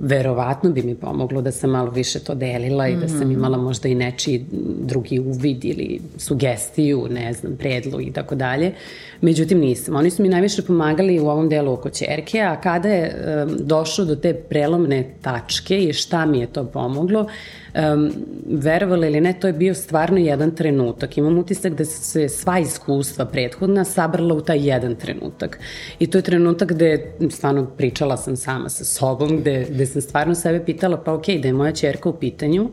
verovatno 0.00 0.70
bi 0.70 0.82
mi 0.82 0.94
pomoglo 0.94 1.42
da 1.42 1.52
sam 1.52 1.70
malo 1.70 1.90
više 1.90 2.18
to 2.18 2.34
delila 2.34 2.88
i 2.88 2.96
da 2.96 3.08
sam 3.08 3.18
mhm. 3.18 3.30
imala 3.30 3.58
možda 3.58 3.88
i 3.88 3.94
nečiji 3.94 4.44
drugi 4.80 5.18
uvid 5.18 5.64
ili 5.64 6.00
sugestiju, 6.16 7.06
ne 7.10 7.32
znam, 7.32 7.56
predlog 7.56 8.02
i 8.02 8.12
tako 8.12 8.34
dalje. 8.34 8.72
Međutim, 9.20 9.58
nisam. 9.58 9.96
Oni 9.96 10.10
su 10.10 10.22
mi 10.22 10.28
najviše 10.28 10.62
pomagali 10.62 11.20
u 11.20 11.28
ovom 11.28 11.48
delu 11.48 11.72
oko 11.72 11.90
čerke, 11.90 12.40
a 12.40 12.60
kada 12.60 12.88
je 12.88 13.14
um, 13.46 13.56
došlo 13.58 14.04
do 14.04 14.16
te 14.16 14.34
prelomne 14.34 15.14
tačke 15.22 15.84
i 15.84 15.92
šta 15.92 16.26
mi 16.26 16.38
je 16.38 16.46
to 16.46 16.64
pomoglo, 16.64 17.26
um, 17.74 18.12
verovali 18.46 19.06
ili 19.06 19.20
ne, 19.20 19.32
to 19.40 19.46
je 19.46 19.52
bio 19.52 19.74
stvarno 19.74 20.18
jedan 20.18 20.50
trenutak. 20.50 21.18
Imam 21.18 21.38
utisak 21.38 21.74
da 21.74 21.84
se 21.84 22.28
sva 22.28 22.58
iskustva 22.58 23.26
prethodna 23.26 23.84
sabrala 23.84 24.34
u 24.34 24.40
taj 24.40 24.68
jedan 24.68 24.94
trenutak. 24.96 25.58
I 25.98 26.06
to 26.06 26.18
je 26.18 26.22
trenutak 26.22 26.72
gde 26.72 27.12
stvarno 27.30 27.66
pričala 27.66 28.16
sam 28.16 28.36
sama 28.36 28.68
sa 28.68 28.84
sobom, 28.84 29.40
gde, 29.40 29.66
gde 29.70 29.86
sam 29.86 30.02
stvarno 30.02 30.34
sebe 30.34 30.64
pitala, 30.64 30.96
pa 30.96 31.12
okej, 31.12 31.36
okay, 31.36 31.42
da 31.42 31.48
je 31.48 31.54
moja 31.54 31.72
čerka 31.72 32.08
u 32.08 32.12
pitanju, 32.12 32.70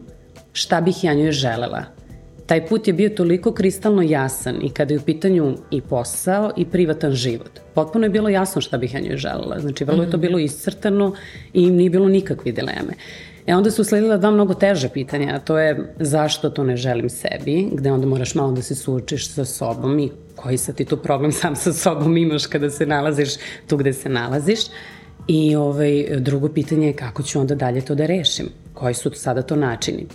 šta 0.54 0.82
bih 0.82 1.04
ja 1.04 1.14
njoj 1.14 1.32
želela? 1.32 1.84
Taj 2.46 2.68
put 2.68 2.88
je 2.88 2.94
bio 2.94 3.10
toliko 3.10 3.54
kristalno 3.54 4.02
jasan 4.02 4.56
i 4.62 4.70
kada 4.70 4.94
je 4.94 5.00
u 5.00 5.04
pitanju 5.04 5.56
i 5.72 5.82
posao 5.82 6.52
i 6.58 6.66
privatan 6.66 7.12
život. 7.12 7.60
Potpuno 7.74 8.06
je 8.06 8.10
bilo 8.10 8.30
jasno 8.30 8.62
šta 8.62 8.78
bih 8.78 8.94
ja 8.94 9.00
njoj 9.00 9.18
želela. 9.18 9.60
Znači, 9.60 9.84
vrlo 9.84 10.04
je 10.04 10.12
to 10.12 10.18
mhm. 10.18 10.22
bilo 10.22 10.40
iscrtano 10.40 11.14
i 11.54 11.70
nije 11.70 11.90
bilo 11.90 12.10
nikakve 12.10 12.52
dileme. 12.52 12.94
E 13.48 13.56
onda 13.56 13.72
su 13.72 13.84
sledila 13.84 14.18
dva 14.18 14.32
mnogo 14.32 14.54
teže 14.54 14.90
pitanja, 14.90 15.36
a 15.36 15.40
to 15.40 15.58
je 15.58 15.94
zašto 16.00 16.50
to 16.50 16.64
ne 16.64 16.78
želim 16.78 17.10
sebi, 17.10 17.70
gde 17.72 17.92
onda 17.92 18.08
moraš 18.08 18.36
malo 18.36 18.52
da 18.52 18.62
se 18.62 18.76
suočiš 18.76 19.30
sa 19.30 19.46
sobom 19.46 20.00
i 20.00 20.12
koji 20.36 20.58
sad 20.58 20.76
ti 20.76 20.86
tu 20.86 20.98
problem 20.98 21.32
sam 21.32 21.56
sa 21.56 21.74
sobom 21.74 22.18
imaš 22.18 22.46
kada 22.48 22.70
se 22.70 22.86
nalaziš 22.86 23.30
tu 23.68 23.78
gde 23.78 23.94
se 23.94 24.10
nalaziš. 24.10 24.60
I 25.28 25.56
ovaj, 25.56 26.06
drugo 26.20 26.50
pitanje 26.50 26.88
je 26.88 26.94
kako 26.94 27.24
ću 27.24 27.40
onda 27.40 27.56
dalje 27.56 27.82
to 27.82 27.96
da 27.96 28.06
rešim, 28.06 28.50
koji 28.74 28.94
su 28.94 29.12
sada 29.14 29.42
to 29.42 29.56
načini 29.56 30.08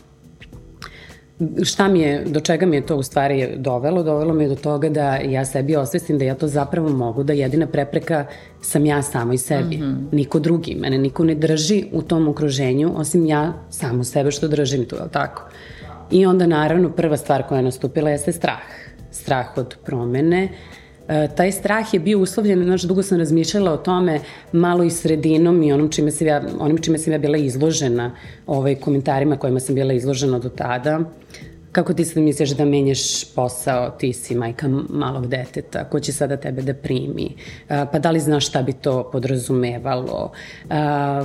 šta 1.63 1.89
mi 1.89 2.01
je, 2.01 2.25
do 2.25 2.41
čega 2.41 2.67
mi 2.67 2.77
je 2.77 2.87
to 2.87 2.97
u 2.97 3.03
stvari 3.03 3.49
dovelo? 3.57 4.03
Dovelo 4.03 4.35
me 4.35 4.49
do 4.49 4.55
toga 4.55 4.89
da 4.89 5.17
ja 5.17 5.45
sebi 5.45 5.77
osvestim 5.77 6.19
da 6.19 6.25
ja 6.25 6.35
to 6.35 6.49
zapravo 6.49 6.89
mogu, 6.89 7.23
da 7.23 7.33
jedina 7.33 7.67
prepreka 7.67 8.27
sam 8.61 8.87
ja 8.87 9.03
samo 9.03 9.33
i 9.33 9.39
sebi. 9.39 9.77
Mm 9.77 9.83
-hmm. 9.83 10.15
Niko 10.15 10.39
drugi. 10.39 10.75
Mene 10.75 10.99
niko 10.99 11.25
ne 11.25 11.35
drži 11.35 11.85
u 11.93 12.03
tom 12.03 12.29
okruženju, 12.29 12.93
osim 12.97 13.27
ja 13.27 13.53
samo 13.71 14.05
sebe 14.05 14.31
što 14.31 14.49
držim 14.49 14.85
tu, 14.85 14.97
je 14.97 15.03
li 15.03 15.11
tako? 15.11 15.49
I 16.11 16.27
onda 16.27 16.47
naravno 16.47 16.91
prva 16.91 17.17
stvar 17.17 17.43
koja 17.43 17.57
je 17.57 17.63
nastupila 17.63 18.11
jeste 18.11 18.33
strah. 18.33 18.61
Strah 19.11 19.47
od 19.57 19.77
promene, 19.85 20.49
E, 21.09 21.29
taj 21.37 21.53
strah 21.53 21.95
je 21.95 22.01
bio 22.01 22.19
uslovljen, 22.19 22.65
znaš, 22.65 22.83
dugo 22.83 23.03
sam 23.03 23.19
razmišljala 23.19 23.73
o 23.73 23.77
tome 23.77 24.21
malo 24.53 24.85
i 24.85 24.91
sredinom 24.91 25.63
i 25.63 25.73
onom 25.73 25.89
čime 25.91 26.11
sam 26.11 26.27
ja, 26.27 26.43
onim 26.59 26.79
čime 26.79 26.99
sam 26.99 27.13
ja 27.13 27.19
bila 27.19 27.39
izložena, 27.39 28.13
ovaj, 28.47 28.75
komentarima 28.75 29.37
kojima 29.37 29.61
sam 29.61 29.75
bila 29.75 29.93
izložena 29.93 30.39
do 30.39 30.49
tada. 30.49 31.01
Kako 31.73 31.95
ti 31.95 32.05
sad 32.05 32.23
misliš 32.23 32.51
da 32.51 32.65
menjaš 32.65 33.35
posao, 33.35 33.91
ti 33.91 34.13
si 34.13 34.35
majka 34.35 34.69
malog 34.89 35.27
deteta, 35.27 35.85
ko 35.85 36.01
će 36.01 36.13
sada 36.13 36.37
tebe 36.37 36.63
da 36.63 36.75
primi, 36.75 37.27
e, 37.69 37.87
pa 37.93 37.99
da 37.99 38.11
li 38.11 38.21
znaš 38.21 38.47
šta 38.49 38.63
bi 38.63 38.73
to 38.73 39.11
podrazumevalo, 39.13 40.33
e, 40.65 40.69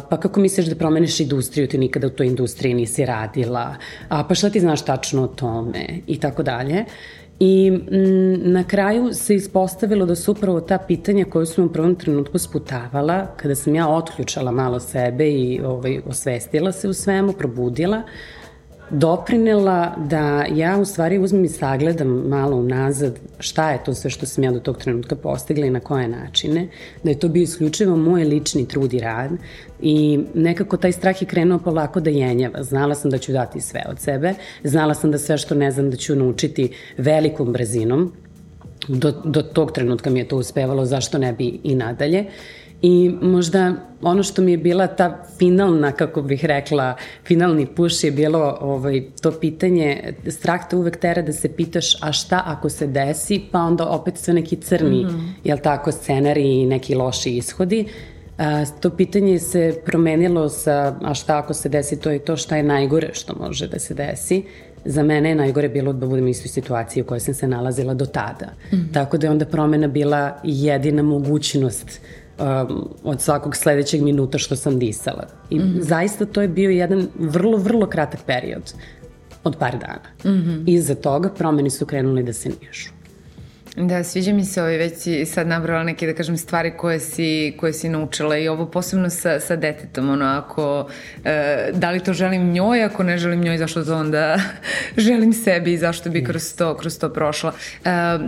pa 0.09 0.19
kako 0.21 0.39
misliš 0.39 0.65
da 0.65 0.75
promeniš 0.75 1.19
industriju, 1.19 1.67
ti 1.67 1.77
nikada 1.77 2.07
u 2.07 2.09
toj 2.09 2.27
industriji 2.27 2.73
nisi 2.73 3.05
radila, 3.05 3.75
pa 4.09 4.35
šta 4.35 4.49
ti 4.49 4.59
znaš 4.59 4.85
tačno 4.85 5.23
o 5.23 5.27
tome? 5.27 5.85
I 6.07 6.19
tako 6.19 6.43
dalje. 6.43 6.85
I 7.39 7.67
m, 7.67 7.75
mm, 7.75 8.51
na 8.51 8.63
kraju 8.63 9.13
se 9.13 9.35
ispostavilo 9.35 10.05
da 10.05 10.15
su 10.15 10.31
upravo 10.31 10.61
ta 10.61 10.77
pitanja 10.77 11.25
koje 11.25 11.45
su 11.45 11.61
me 11.61 11.67
u 11.67 11.73
prvom 11.73 11.95
trenutku 11.95 12.37
sputavala, 12.37 13.27
kada 13.37 13.55
sam 13.55 13.75
ja 13.75 13.89
otključala 13.89 14.51
malo 14.51 14.79
sebe 14.79 15.29
i 15.31 15.61
ovaj, 15.65 16.01
osvestila 16.05 16.71
se 16.71 16.89
u 16.89 16.93
svemu, 16.93 17.33
probudila, 17.33 18.01
doprinela 18.89 19.95
da 19.97 20.45
ja 20.53 20.77
u 20.77 20.85
stvari 20.85 21.19
uzmem 21.19 21.45
i 21.45 21.49
sagledam 21.49 22.07
malo 22.07 22.57
unazad 22.57 23.19
šta 23.39 23.71
je 23.71 23.83
to 23.83 23.93
sve 23.93 24.09
što 24.09 24.25
sam 24.25 24.43
ja 24.43 24.51
do 24.51 24.59
tog 24.59 24.77
trenutka 24.77 25.15
postigla 25.15 25.65
i 25.65 25.69
na 25.69 25.79
koje 25.79 26.07
načine, 26.07 26.67
da 27.03 27.09
je 27.09 27.19
to 27.19 27.27
bio 27.27 27.43
isključivo 27.43 27.95
moj 27.95 28.23
lični 28.23 28.67
trud 28.67 28.93
i 28.93 28.99
rad 28.99 29.31
i 29.81 30.19
nekako 30.33 30.77
taj 30.77 30.91
strah 30.91 31.21
je 31.21 31.27
krenuo 31.27 31.59
polako 31.59 31.99
da 31.99 32.09
jenjava. 32.09 32.63
Znala 32.63 32.95
sam 32.95 33.11
da 33.11 33.17
ću 33.17 33.31
dati 33.31 33.61
sve 33.61 33.83
od 33.89 33.99
sebe, 33.99 34.33
znala 34.63 34.93
sam 34.93 35.11
da 35.11 35.17
sve 35.17 35.37
što 35.37 35.55
ne 35.55 35.71
znam 35.71 35.89
da 35.89 35.97
ću 35.97 36.15
naučiti 36.15 36.71
velikom 36.97 37.53
brzinom, 37.53 38.13
do, 38.87 39.11
do 39.23 39.41
tog 39.41 39.71
trenutka 39.71 40.09
mi 40.09 40.19
je 40.19 40.27
to 40.27 40.37
uspevalo, 40.37 40.85
zašto 40.85 41.17
ne 41.17 41.33
bi 41.33 41.59
i 41.63 41.75
nadalje. 41.75 42.25
I 42.87 43.11
možda 43.21 43.73
ono 44.01 44.23
što 44.23 44.41
mi 44.41 44.51
je 44.51 44.57
bila 44.57 44.87
ta 44.87 45.23
finalna, 45.37 45.91
kako 45.91 46.21
bih 46.21 46.45
rekla, 46.45 46.95
finalni 47.23 47.65
puš 47.65 48.03
je 48.03 48.11
bilo 48.11 48.57
ovaj, 48.61 49.03
to 49.21 49.31
pitanje, 49.31 50.13
strah 50.27 50.69
te 50.69 50.75
uvek 50.75 50.97
tera 50.97 51.21
da 51.21 51.33
se 51.33 51.49
pitaš 51.49 52.03
a 52.03 52.11
šta 52.11 52.43
ako 52.45 52.69
se 52.69 52.87
desi, 52.87 53.41
pa 53.51 53.59
onda 53.59 53.87
opet 53.89 54.17
sve 54.17 54.33
neki 54.33 54.55
crni, 54.55 55.05
mm 55.05 55.07
-hmm. 55.07 55.29
jel 55.43 55.57
tako, 55.63 55.91
scenari 55.91 56.61
i 56.61 56.65
neki 56.65 56.95
loši 56.95 57.37
ishodi. 57.37 57.85
A, 58.37 58.65
to 58.79 58.89
pitanje 58.89 59.39
se 59.39 59.81
promenilo 59.85 60.49
sa 60.49 60.95
a 61.01 61.13
šta 61.13 61.37
ako 61.37 61.53
se 61.53 61.69
desi 61.69 61.99
to 61.99 62.11
i 62.11 62.19
to 62.19 62.37
šta 62.37 62.57
je 62.57 62.63
najgore 62.63 63.09
što 63.13 63.35
može 63.35 63.67
da 63.67 63.79
se 63.79 63.93
desi. 63.93 64.43
Za 64.85 65.03
mene 65.03 65.29
je 65.29 65.35
najgore 65.35 65.69
bilo 65.69 65.93
da 65.93 66.07
budem 66.07 66.25
u 66.25 66.27
istoj 66.27 66.49
situaciji 66.49 67.01
u 67.03 67.05
kojoj 67.05 67.19
sam 67.19 67.33
se 67.33 67.47
nalazila 67.47 67.93
do 67.93 68.05
tada. 68.05 68.45
Mm 68.71 68.75
-hmm. 68.75 68.93
Tako 68.93 69.17
da 69.17 69.27
je 69.27 69.31
onda 69.31 69.45
promena 69.45 69.87
bila 69.87 70.37
jedina 70.43 71.03
mogućnost 71.03 72.01
um, 72.39 72.89
od 73.03 73.21
svakog 73.21 73.55
sledećeg 73.55 74.01
minuta 74.01 74.37
što 74.37 74.55
sam 74.55 74.79
disala. 74.79 75.27
I 75.49 75.59
mm 75.59 75.61
-hmm. 75.61 75.81
zaista 75.81 76.25
to 76.25 76.41
je 76.41 76.47
bio 76.47 76.69
jedan 76.69 77.07
vrlo, 77.19 77.57
vrlo 77.57 77.87
kratak 77.87 78.19
period 78.25 78.73
od 79.43 79.55
par 79.57 79.77
dana. 79.77 80.35
Mm 80.35 80.43
-hmm. 80.43 80.63
Iza 80.67 80.95
toga 80.95 81.29
promeni 81.29 81.69
su 81.69 81.85
krenuli 81.85 82.23
da 82.23 82.33
se 82.33 82.49
nižu. 82.49 82.94
Da, 83.77 84.03
sviđa 84.03 84.33
mi 84.33 84.45
se 84.45 84.61
ovaj, 84.61 84.77
već 84.77 84.97
si 84.97 85.25
sad 85.25 85.47
nabrala 85.47 85.83
neke, 85.83 86.07
da 86.07 86.13
kažem, 86.13 86.37
stvari 86.37 86.71
koje 86.77 86.99
si, 86.99 87.53
koje 87.57 87.73
si 87.73 87.89
naučila 87.89 88.37
i 88.37 88.47
ovo 88.47 88.65
posebno 88.65 89.09
sa, 89.09 89.39
sa 89.39 89.55
detetom, 89.55 90.09
ono, 90.09 90.25
ako, 90.25 90.87
e, 91.25 91.69
da 91.73 91.91
li 91.91 91.99
to 91.99 92.13
želim 92.13 92.51
njoj, 92.51 92.83
ako 92.83 93.03
ne 93.03 93.17
želim 93.17 93.41
njoj, 93.41 93.57
zašto 93.57 93.85
to 93.85 93.95
onda 93.95 94.39
želim 95.07 95.33
sebi 95.33 95.73
i 95.73 95.77
zašto 95.77 96.09
bi 96.09 96.23
kroz 96.23 96.55
to, 96.55 96.77
kroz 96.77 96.99
to 96.99 97.09
prošla. 97.09 97.53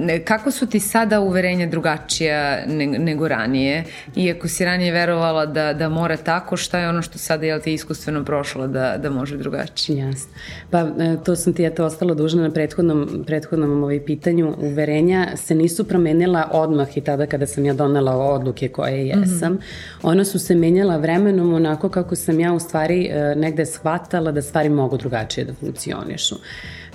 E, 0.08 0.24
kako 0.26 0.52
su 0.52 0.68
ti 0.68 0.80
sada 0.80 1.20
uverenja 1.20 1.68
drugačija 1.68 2.66
ne, 2.66 2.86
nego 2.86 3.28
ranije? 3.28 3.84
Iako 4.16 4.48
si 4.48 4.66
ranije 4.66 4.92
verovala 4.92 5.46
da, 5.46 5.74
da 5.74 5.90
mora 5.90 6.18
tako, 6.18 6.58
šta 6.58 6.80
je 6.80 6.90
ono 6.90 7.02
što 7.02 7.18
sada, 7.18 7.46
jel 7.46 7.60
ti 7.60 7.74
iskustveno 7.74 8.26
prošla 8.26 8.68
da, 8.68 8.98
da 8.98 9.10
može 9.10 9.38
drugačije? 9.38 9.98
Jasno. 9.98 10.34
Pa, 10.72 10.80
e, 10.80 11.18
to 11.26 11.36
sam 11.36 11.54
ti 11.54 11.66
eto 11.66 11.86
ostala 11.86 12.14
dužna 12.14 12.42
na 12.42 12.52
prethodnom, 12.52 13.24
prethodnom 13.28 13.84
ovaj 13.84 14.06
pitanju. 14.06 14.56
Uverenja 14.58 15.37
se 15.38 15.56
nisu 15.56 15.84
promenila 15.84 16.50
odmah 16.52 16.98
i 16.98 17.02
tada 17.02 17.26
kada 17.26 17.46
sam 17.48 17.66
ja 17.66 17.74
donela 17.74 18.16
odluke 18.16 18.68
koje 18.68 19.08
jesam. 19.08 19.54
Mm 19.54 19.58
-hmm. 19.58 20.04
Ona 20.04 20.26
su 20.26 20.40
se 20.40 20.56
menjala 20.56 20.98
vremenom 20.98 21.54
onako 21.54 21.90
kako 21.90 22.16
sam 22.16 22.40
ja 22.40 22.54
u 22.54 22.60
stvari 22.60 23.06
e, 23.06 23.36
negde 23.36 23.66
shvatala 23.66 24.32
da 24.32 24.42
stvari 24.42 24.70
mogu 24.70 24.98
drugačije 24.98 25.46
da 25.46 25.54
funkcionišu. 25.54 26.36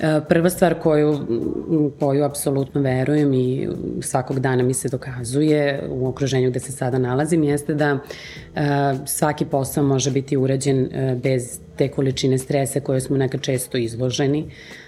E, 0.00 0.20
prva 0.28 0.50
stvar 0.50 0.74
koju, 0.74 1.26
koju 2.00 2.24
apsolutno 2.24 2.80
verujem 2.80 3.34
i 3.34 3.68
svakog 4.00 4.40
dana 4.40 4.62
mi 4.62 4.74
se 4.74 4.88
dokazuje 4.88 5.82
u 5.88 6.08
okruženju 6.08 6.50
gde 6.50 6.60
se 6.60 6.72
sada 6.72 6.98
nalazim 6.98 7.42
jeste 7.42 7.74
da 7.74 7.98
e, 8.54 8.60
svaki 9.06 9.44
posao 9.44 9.84
može 9.84 10.10
biti 10.10 10.36
urađen 10.36 10.88
bez 11.22 11.58
te 11.76 11.88
količine 11.88 12.38
stresa 12.38 12.80
koje 12.80 13.00
smo 13.00 13.16
nekad 13.16 13.40
često 13.40 13.78
izloženi. 13.78 14.42
Uh, 14.42 14.81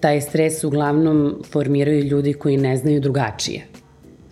taj 0.00 0.20
stres 0.20 0.64
uglavnom 0.64 1.42
formiraju 1.52 2.04
ljudi 2.04 2.32
koji 2.32 2.56
ne 2.56 2.76
znaju 2.76 3.00
drugačije. 3.00 3.66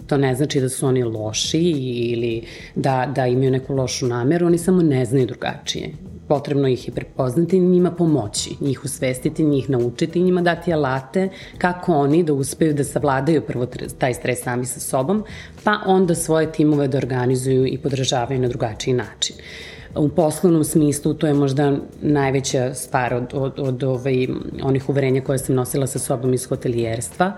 To 0.06 0.16
ne 0.16 0.34
znači 0.34 0.60
da 0.60 0.68
su 0.68 0.86
oni 0.86 1.02
loši 1.02 1.60
ili 1.60 2.42
da, 2.74 3.12
da 3.14 3.26
imaju 3.26 3.50
neku 3.50 3.74
lošu 3.74 4.06
nameru, 4.06 4.46
oni 4.46 4.58
samo 4.58 4.82
ne 4.82 5.04
znaju 5.04 5.26
drugačije. 5.26 5.90
Potrebno 6.28 6.68
ih 6.68 6.88
je 6.88 6.94
prepoznati 6.94 7.56
i 7.56 7.60
njima 7.60 7.90
pomoći, 7.90 8.50
njih 8.60 8.84
usvestiti, 8.84 9.44
njih 9.44 9.70
naučiti 9.70 10.22
njima 10.22 10.42
dati 10.42 10.72
alate 10.72 11.28
kako 11.58 11.94
oni 11.94 12.22
da 12.22 12.32
uspeju 12.32 12.74
da 12.74 12.84
savladaju 12.84 13.40
prvo 13.40 13.66
taj 13.98 14.14
stres 14.14 14.42
sami 14.42 14.66
sa 14.66 14.80
sobom, 14.80 15.24
pa 15.64 15.78
onda 15.86 16.14
svoje 16.14 16.52
timove 16.52 16.88
da 16.88 16.98
organizuju 16.98 17.66
i 17.66 17.78
podržavaju 17.78 18.40
na 18.40 18.48
drugačiji 18.48 18.94
način. 18.94 19.36
Uh, 19.36 19.71
U 19.94 20.08
poslovnom 20.08 20.64
smislu 20.64 21.14
to 21.14 21.26
je 21.26 21.34
možda 21.34 21.76
najveća 22.00 22.74
stvar 22.74 23.14
od, 23.14 23.28
od, 23.32 23.52
od 23.56 23.82
ovaj, 23.84 24.28
onih 24.62 24.88
uverenja 24.88 25.20
koje 25.20 25.38
sam 25.38 25.54
nosila 25.54 25.86
sa 25.86 25.98
sobom 25.98 26.34
iz 26.34 26.46
hotelijerstva. 26.46 27.32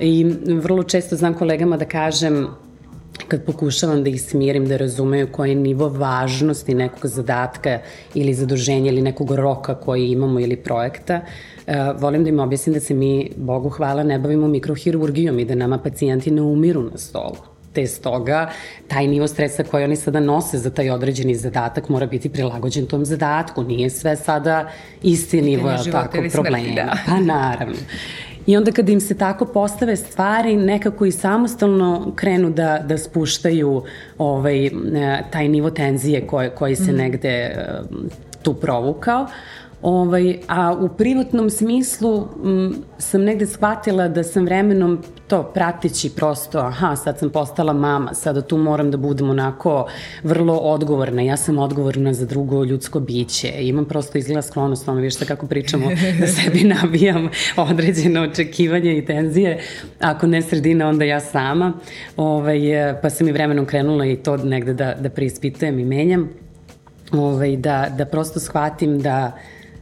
I 0.00 0.24
vrlo 0.46 0.82
često 0.82 1.16
znam 1.16 1.34
kolegama 1.34 1.76
da 1.76 1.84
kažem 1.84 2.46
kad 3.28 3.44
pokušavam 3.44 4.04
da 4.04 4.10
ih 4.10 4.22
smirim, 4.22 4.66
da 4.68 4.76
razumeju 4.76 5.28
koji 5.32 5.50
je 5.50 5.54
nivo 5.54 5.88
važnosti 5.88 6.74
nekog 6.74 7.06
zadatka 7.06 7.78
ili 8.14 8.34
zaduženja 8.34 8.92
ili 8.92 9.02
nekog 9.02 9.30
roka 9.30 9.74
koji 9.74 10.10
imamo 10.10 10.40
ili 10.40 10.56
projekta, 10.56 11.20
uh, 11.66 11.74
volim 12.00 12.24
da 12.24 12.28
im 12.28 12.40
objasnim 12.40 12.74
da 12.74 12.80
se 12.80 12.94
mi, 12.94 13.30
Bogu 13.36 13.68
hvala, 13.68 14.02
ne 14.02 14.18
bavimo 14.18 14.48
mikrohirurgijom 14.48 15.38
i 15.38 15.44
da 15.44 15.54
nama 15.54 15.78
pacijenti 15.78 16.30
ne 16.30 16.42
umiru 16.42 16.82
na 16.82 16.98
stolu 16.98 17.55
te 17.76 17.86
stoga 17.86 18.50
taj 18.88 19.06
nivo 19.06 19.28
stresa 19.28 19.62
koji 19.62 19.84
oni 19.84 19.96
sada 19.96 20.20
nose 20.20 20.58
za 20.58 20.70
taj 20.70 20.90
određeni 20.90 21.34
zadatak 21.34 21.88
mora 21.88 22.06
biti 22.06 22.28
prilagođen 22.28 22.86
tom 22.86 23.04
zadatku. 23.04 23.64
Nije 23.64 23.90
sve 23.90 24.16
sada 24.16 24.70
isti 25.02 25.42
nivo 25.42 25.72
tako, 25.92 26.18
problema. 26.32 26.74
Da. 26.74 26.96
Pa 27.06 27.20
naravno. 27.20 27.76
I 28.46 28.56
onda 28.56 28.72
kada 28.72 28.92
im 28.92 29.00
se 29.00 29.14
tako 29.18 29.44
postave 29.44 29.96
stvari, 29.96 30.56
nekako 30.56 31.06
i 31.06 31.12
samostalno 31.12 32.12
krenu 32.16 32.50
da, 32.50 32.78
da 32.78 32.98
spuštaju 32.98 33.82
ovaj, 34.18 34.70
taj 35.30 35.48
nivo 35.48 35.70
tenzije 35.70 36.26
koje, 36.26 36.50
koji 36.50 36.76
se 36.76 36.92
mm. 36.92 36.96
negde 36.96 37.56
tu 38.46 38.54
provukao. 38.54 39.26
Ovaj, 39.82 40.38
a 40.48 40.72
u 40.72 40.88
privatnom 40.88 41.50
smislu 41.50 42.28
m, 42.44 42.74
sam 42.98 43.22
negde 43.22 43.46
shvatila 43.46 44.08
da 44.08 44.22
sam 44.22 44.44
vremenom 44.44 45.02
to 45.28 45.42
pratići 45.42 46.10
prosto, 46.16 46.58
aha, 46.58 46.96
sad 46.96 47.18
sam 47.18 47.30
postala 47.30 47.72
mama, 47.72 48.14
sada 48.14 48.40
tu 48.42 48.56
moram 48.58 48.90
da 48.90 48.96
budem 48.96 49.30
onako 49.30 49.86
vrlo 50.22 50.54
odgovorna, 50.54 51.22
ja 51.22 51.36
sam 51.36 51.58
odgovorna 51.58 52.12
za 52.12 52.26
drugo 52.26 52.64
ljudsko 52.64 53.00
biće, 53.00 53.52
imam 53.60 53.84
prosto 53.84 54.18
izgleda 54.18 54.42
sklonost, 54.42 54.88
ono 54.88 55.00
vište 55.00 55.26
kako 55.26 55.46
pričamo, 55.46 55.86
da 56.20 56.26
sebi 56.26 56.64
nabijam 56.64 57.28
određene 57.56 58.20
očekivanja 58.20 58.92
i 58.92 59.04
tenzije, 59.04 59.60
ako 60.00 60.26
ne 60.26 60.42
sredina, 60.42 60.88
onda 60.88 61.04
ja 61.04 61.20
sama, 61.20 61.72
ovaj, 62.16 62.60
pa 63.02 63.10
sam 63.10 63.28
i 63.28 63.32
vremenom 63.32 63.66
krenula 63.66 64.06
i 64.06 64.16
to 64.16 64.36
negde 64.36 64.74
da, 64.74 64.94
da 64.94 65.10
preispitujem 65.10 65.78
i 65.78 65.84
menjam, 65.84 66.45
ovaj, 67.12 67.56
da, 67.56 67.88
da 67.98 68.04
prosto 68.04 68.40
shvatim 68.40 68.98
da 68.98 69.32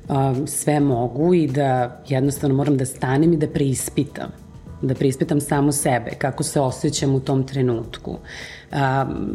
um, 0.08 0.46
sve 0.46 0.80
mogu 0.80 1.34
i 1.34 1.46
da 1.46 2.02
jednostavno 2.08 2.56
moram 2.56 2.76
da 2.76 2.84
stanem 2.84 3.32
i 3.32 3.36
da 3.36 3.48
preispitam 3.48 4.44
da 4.86 4.94
preispitam 4.94 5.40
samo 5.40 5.72
sebe, 5.72 6.10
kako 6.18 6.42
se 6.42 6.60
osjećam 6.60 7.14
u 7.14 7.20
tom 7.20 7.46
trenutku. 7.46 8.10
Um, 8.10 8.78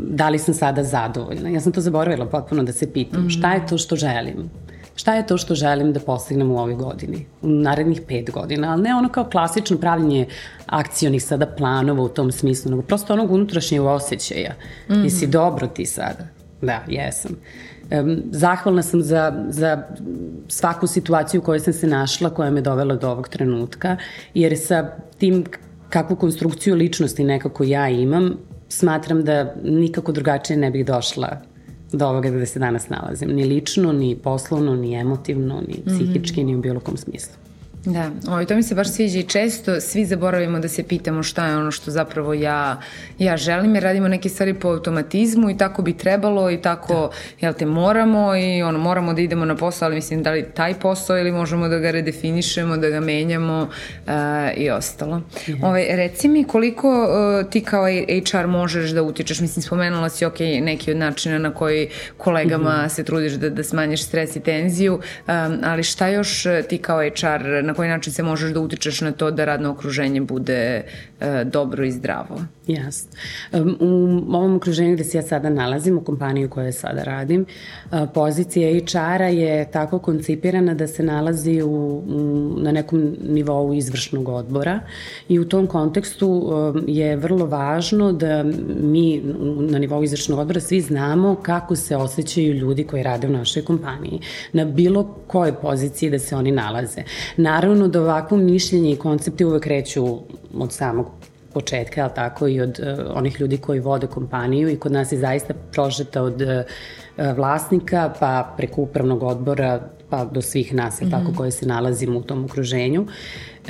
da 0.10 0.30
li 0.30 0.40
sam 0.40 0.54
sada 0.54 0.84
zadovoljna? 0.84 1.50
Ja 1.50 1.62
sam 1.62 1.72
to 1.72 1.82
zaboravila 1.82 2.26
potpuno 2.26 2.64
da 2.64 2.74
se 2.74 2.94
pitam. 2.94 3.22
Mm 3.22 3.26
-hmm. 3.26 3.38
Šta 3.38 3.54
je 3.54 3.68
to 3.68 3.78
što 3.78 3.96
želim? 3.96 4.50
Šta 4.96 5.16
je 5.16 5.28
to 5.28 5.38
što 5.38 5.56
želim 5.56 5.94
da 5.94 6.00
postignem 6.00 6.52
u 6.52 6.60
ovoj 6.60 6.76
godini? 6.76 7.26
U 7.42 7.50
narednih 7.50 8.02
pet 8.08 8.32
godina, 8.32 8.72
ali 8.72 8.82
ne 8.82 8.96
ono 8.96 9.10
kao 9.10 9.24
klasično 9.24 9.78
pravljenje 9.78 10.28
akcionih 10.66 11.24
sada 11.24 11.46
planova 11.46 12.04
u 12.04 12.10
tom 12.10 12.32
smislu, 12.32 12.72
nego 12.72 12.82
prosto 12.84 13.14
onog 13.14 13.32
unutrašnjeg 13.32 13.82
osjećaja. 13.82 14.54
Mm 14.90 14.94
-hmm. 14.94 15.04
Jesi 15.04 15.28
dobro 15.28 15.68
ti 15.68 15.86
sada? 15.86 16.28
Da, 16.62 16.84
jesam. 16.88 17.32
Zahvalna 18.32 18.82
sam 18.82 19.02
za, 19.02 19.46
za 19.50 19.84
svaku 20.48 20.88
situaciju 20.88 21.42
u 21.42 21.44
kojoj 21.44 21.60
sam 21.60 21.74
se 21.74 21.88
našla, 21.88 22.30
koja 22.30 22.52
me 22.52 22.62
dovela 22.62 22.96
do 22.96 23.10
ovog 23.12 23.30
trenutka, 23.30 23.98
jer 24.34 24.58
sa 24.58 24.90
tim 25.18 25.44
kakvu 25.90 26.16
konstrukciju 26.16 26.76
ličnosti 26.76 27.24
nekako 27.24 27.64
ja 27.64 27.90
imam, 27.90 28.38
smatram 28.70 29.24
da 29.24 29.56
nikako 29.64 30.12
drugačije 30.12 30.58
ne 30.58 30.72
bih 30.72 30.86
došla 30.86 31.42
do 31.92 32.08
ovoga 32.08 32.30
gde 32.30 32.46
se 32.46 32.60
danas 32.60 32.90
nalazim. 32.90 33.30
Ni 33.30 33.46
lično, 33.46 33.92
ni 33.92 34.16
poslovno, 34.24 34.76
ni 34.76 34.96
emotivno, 34.96 35.62
ni 35.68 35.82
psihički, 35.86 36.44
mm 36.44 36.48
-hmm. 36.48 36.52
ni 36.52 36.56
u 36.56 36.62
bilo 36.62 36.80
kom 36.80 36.98
smislu. 36.98 37.39
Da, 37.94 38.12
ovaj, 38.28 38.46
to 38.46 38.56
mi 38.56 38.64
se 38.64 38.76
baš 38.76 38.92
sviđa 38.92 39.20
i 39.20 39.24
često 39.24 39.82
svi 39.82 40.06
zaboravimo 40.06 40.60
da 40.60 40.68
se 40.68 40.84
pitamo 40.84 41.24
šta 41.24 41.48
je 41.48 41.58
ono 41.58 41.72
što 41.72 41.92
zapravo 41.92 42.34
ja, 42.34 42.82
ja 43.20 43.38
želim 43.38 43.76
jer 43.76 43.84
radimo 43.84 44.08
neke 44.08 44.30
stvari 44.30 44.54
po 44.54 44.68
automatizmu 44.68 45.50
i 45.50 45.58
tako 45.58 45.82
bi 45.82 45.98
trebalo 45.98 46.52
i 46.52 46.62
tako, 46.62 46.94
da. 46.94 47.48
jel 47.48 47.54
te, 47.54 47.66
moramo 47.66 48.36
i 48.36 48.64
ono, 48.64 48.80
moramo 48.80 49.14
da 49.14 49.22
idemo 49.22 49.46
na 49.46 49.56
posao, 49.56 49.86
ali 49.86 49.96
mislim 49.96 50.24
da 50.24 50.32
li 50.32 50.46
taj 50.54 50.74
posao 50.74 51.20
ili 51.20 51.32
možemo 51.32 51.68
da 51.68 51.80
ga 51.80 51.92
redefinišemo, 51.92 52.78
da 52.78 52.90
ga 52.90 53.00
menjamo 53.00 53.62
uh, 53.62 54.14
i 54.58 54.70
ostalo. 54.70 55.18
Mm 55.20 55.24
-hmm. 55.48 55.66
ovaj, 55.66 55.88
reci 55.90 56.28
mi 56.28 56.44
koliko 56.44 57.04
uh, 57.04 57.50
ti 57.50 57.62
kao 57.62 57.86
HR 58.32 58.48
možeš 58.48 58.90
da 58.90 59.04
utičeš, 59.04 59.40
mislim 59.40 59.64
spomenula 59.64 60.10
si 60.10 60.26
ok, 60.26 60.40
neki 60.40 60.92
od 60.92 60.98
načina 60.98 61.38
na 61.38 61.54
koji 61.54 61.90
kolegama 62.18 62.70
-hmm. 62.70 62.90
se 62.90 63.04
trudiš 63.04 63.34
da, 63.34 63.50
da 63.50 63.64
smanjiš 63.64 64.04
stres 64.04 64.36
i 64.36 64.40
tenziju, 64.40 64.94
um, 64.94 65.60
ali 65.64 65.84
šta 65.84 66.08
još 66.08 66.44
ti 66.70 66.78
kao 66.78 67.00
HR 67.00 67.64
na 67.64 67.74
koji 67.80 67.90
način 67.90 68.14
se 68.14 68.24
možeš 68.24 68.52
da 68.52 68.60
utičeš 68.60 69.02
na 69.02 69.12
to 69.12 69.32
da 69.32 69.46
radno 69.46 69.70
okruženje 69.72 70.22
bude 70.22 70.84
dobro 71.46 71.86
i 71.86 71.92
zdravo. 71.92 72.42
Jasno. 72.68 73.12
U 73.80 73.86
ovom 74.36 74.56
okruženju 74.56 74.94
gde 74.94 75.04
se 75.04 75.18
ja 75.18 75.22
sada 75.22 75.50
nalazim, 75.50 75.98
u 75.98 76.02
kompaniji 76.02 76.46
u 76.46 76.50
kojoj 76.50 76.72
sada 76.72 77.04
radim, 77.04 77.46
e, 77.92 78.06
pozicija 78.14 78.80
HR-a 78.80 79.28
je 79.28 79.72
tako 79.72 80.00
koncipirana 80.00 80.74
da 80.74 80.88
se 80.88 81.04
nalazi 81.04 81.62
u, 81.62 82.04
na 82.58 82.72
nekom 82.72 83.16
nivou 83.30 83.74
izvršnog 83.74 84.30
odbora 84.30 84.80
i 85.30 85.40
u 85.40 85.46
tom 85.50 85.68
kontekstu 85.68 86.50
e, 86.78 86.92
je 86.92 87.16
vrlo 87.16 87.46
važno 87.46 88.12
da 88.12 88.44
mi 88.82 89.22
na 89.60 89.80
nivou 89.80 90.04
izvršnog 90.04 90.40
odbora 90.40 90.60
svi 90.60 90.82
znamo 90.82 91.36
kako 91.36 91.76
se 91.76 91.96
osjećaju 91.96 92.54
ljudi 92.54 92.84
koji 92.84 93.04
rade 93.04 93.28
u 93.28 93.32
našoj 93.32 93.64
kompaniji, 93.64 94.20
na 94.54 94.66
bilo 94.66 95.16
kojoj 95.28 95.54
poziciji 95.54 96.10
da 96.10 96.20
se 96.20 96.36
oni 96.36 96.52
nalaze. 96.52 97.04
Naravno 97.38 97.88
da 97.88 98.02
ovakvo 98.02 98.38
mišljenje 98.38 98.92
i 98.92 98.96
koncepti 98.96 99.46
uvek 99.46 99.64
kreću 99.64 100.18
od 100.54 100.74
samog 100.74 101.09
početka, 101.54 102.04
ali 102.04 102.12
tako 102.16 102.48
i 102.48 102.62
od 102.62 102.80
uh, 102.80 103.06
onih 103.16 103.42
ljudi 103.42 103.58
koji 103.58 103.80
vode 103.80 104.08
kompaniju 104.08 104.70
i 104.70 104.80
kod 104.80 104.92
nas 104.92 105.12
je 105.12 105.18
zaista 105.18 105.54
prožeta 105.72 106.24
od 106.24 106.42
uh, 106.42 106.48
vlasnika 107.36 108.14
pa 108.20 108.54
preko 108.58 108.82
upravnog 108.82 109.24
odbora 109.24 109.90
pa 110.10 110.26
do 110.26 110.42
svih 110.42 110.74
nas, 110.74 111.02
mm 111.02 111.06
-hmm. 111.06 111.12
tako, 111.12 111.34
koje 111.38 111.52
se 111.52 111.66
nalazimo 111.66 112.20
u 112.20 112.24
tom 112.24 112.46
okruženju. 112.46 113.06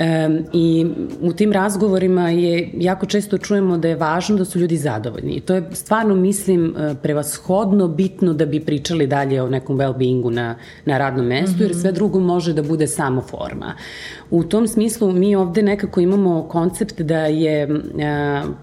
Um, 0.00 0.38
I 0.52 0.86
u 1.20 1.32
tim 1.32 1.52
razgovorima 1.52 2.30
je 2.30 2.70
jako 2.74 3.06
često 3.06 3.38
čujemo 3.38 3.78
da 3.78 3.88
je 3.88 3.96
važno 3.96 4.36
da 4.36 4.44
su 4.44 4.58
ljudi 4.58 4.76
zadovoljni. 4.76 5.32
I 5.32 5.40
to 5.40 5.54
je 5.54 5.68
stvarno, 5.72 6.14
mislim, 6.14 6.76
e, 6.76 6.94
prevashodno 7.02 7.88
bitno 7.88 8.32
da 8.32 8.46
bi 8.46 8.60
pričali 8.60 9.06
dalje 9.06 9.42
o 9.42 9.48
nekom 9.48 9.78
well-beingu 9.78 10.30
na, 10.30 10.56
na 10.84 10.98
radnom 10.98 11.26
mestu, 11.26 11.56
mm 11.56 11.58
-hmm. 11.58 11.62
jer 11.62 11.76
sve 11.76 11.92
drugo 11.92 12.20
može 12.20 12.52
da 12.52 12.62
bude 12.62 12.86
samo 12.86 13.20
forma. 13.20 13.74
U 14.30 14.44
tom 14.44 14.68
smislu 14.68 15.12
mi 15.12 15.36
ovde 15.36 15.62
nekako 15.62 16.00
imamo 16.00 16.42
koncept 16.48 17.00
da 17.00 17.18
je 17.18 17.62
e, 17.62 17.68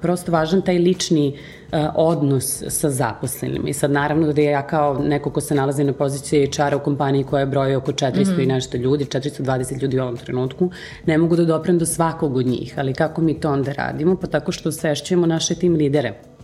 prosto 0.02 0.32
važan 0.32 0.62
taj 0.62 0.78
lični 0.78 1.38
a, 1.72 1.92
odnos 1.96 2.64
sa 2.68 2.90
zaposlenim. 2.90 3.68
I 3.68 3.74
sad 3.74 3.92
naravno 3.92 4.34
da 4.34 4.42
ja 4.42 4.68
kao 4.68 5.00
neko 5.00 5.30
ko 5.30 5.42
se 5.42 5.56
nalazi 5.56 5.84
na 5.84 5.94
poziciji 5.94 6.48
HR-a 6.48 6.78
u 6.78 6.80
kompaniji 6.80 7.24
koja 7.24 7.40
je 7.40 7.46
broji 7.46 7.76
oko 7.76 7.92
400 7.92 8.36
mm 8.36 8.40
i 8.40 8.46
nešto 8.46 8.78
ljudi, 8.78 9.06
420 9.06 9.82
ljudi 9.82 10.00
u 10.00 10.04
ovom 10.04 10.18
trenutku, 10.18 10.72
ne 11.06 11.18
mogu 11.18 11.36
da 11.36 11.46
doprem 11.46 11.78
do 11.78 11.86
svakog 11.86 12.38
od 12.38 12.46
njih. 12.46 12.74
Ali 12.78 12.94
kako 12.94 13.22
mi 13.22 13.40
to 13.40 13.52
onda 13.52 13.74
radimo? 13.74 14.16
Pa 14.16 14.28
tako 14.28 14.52
što 14.52 14.72
svešćujemo 14.72 15.26
naše 15.26 15.56
tim 15.56 15.76
lidere. 15.76 16.37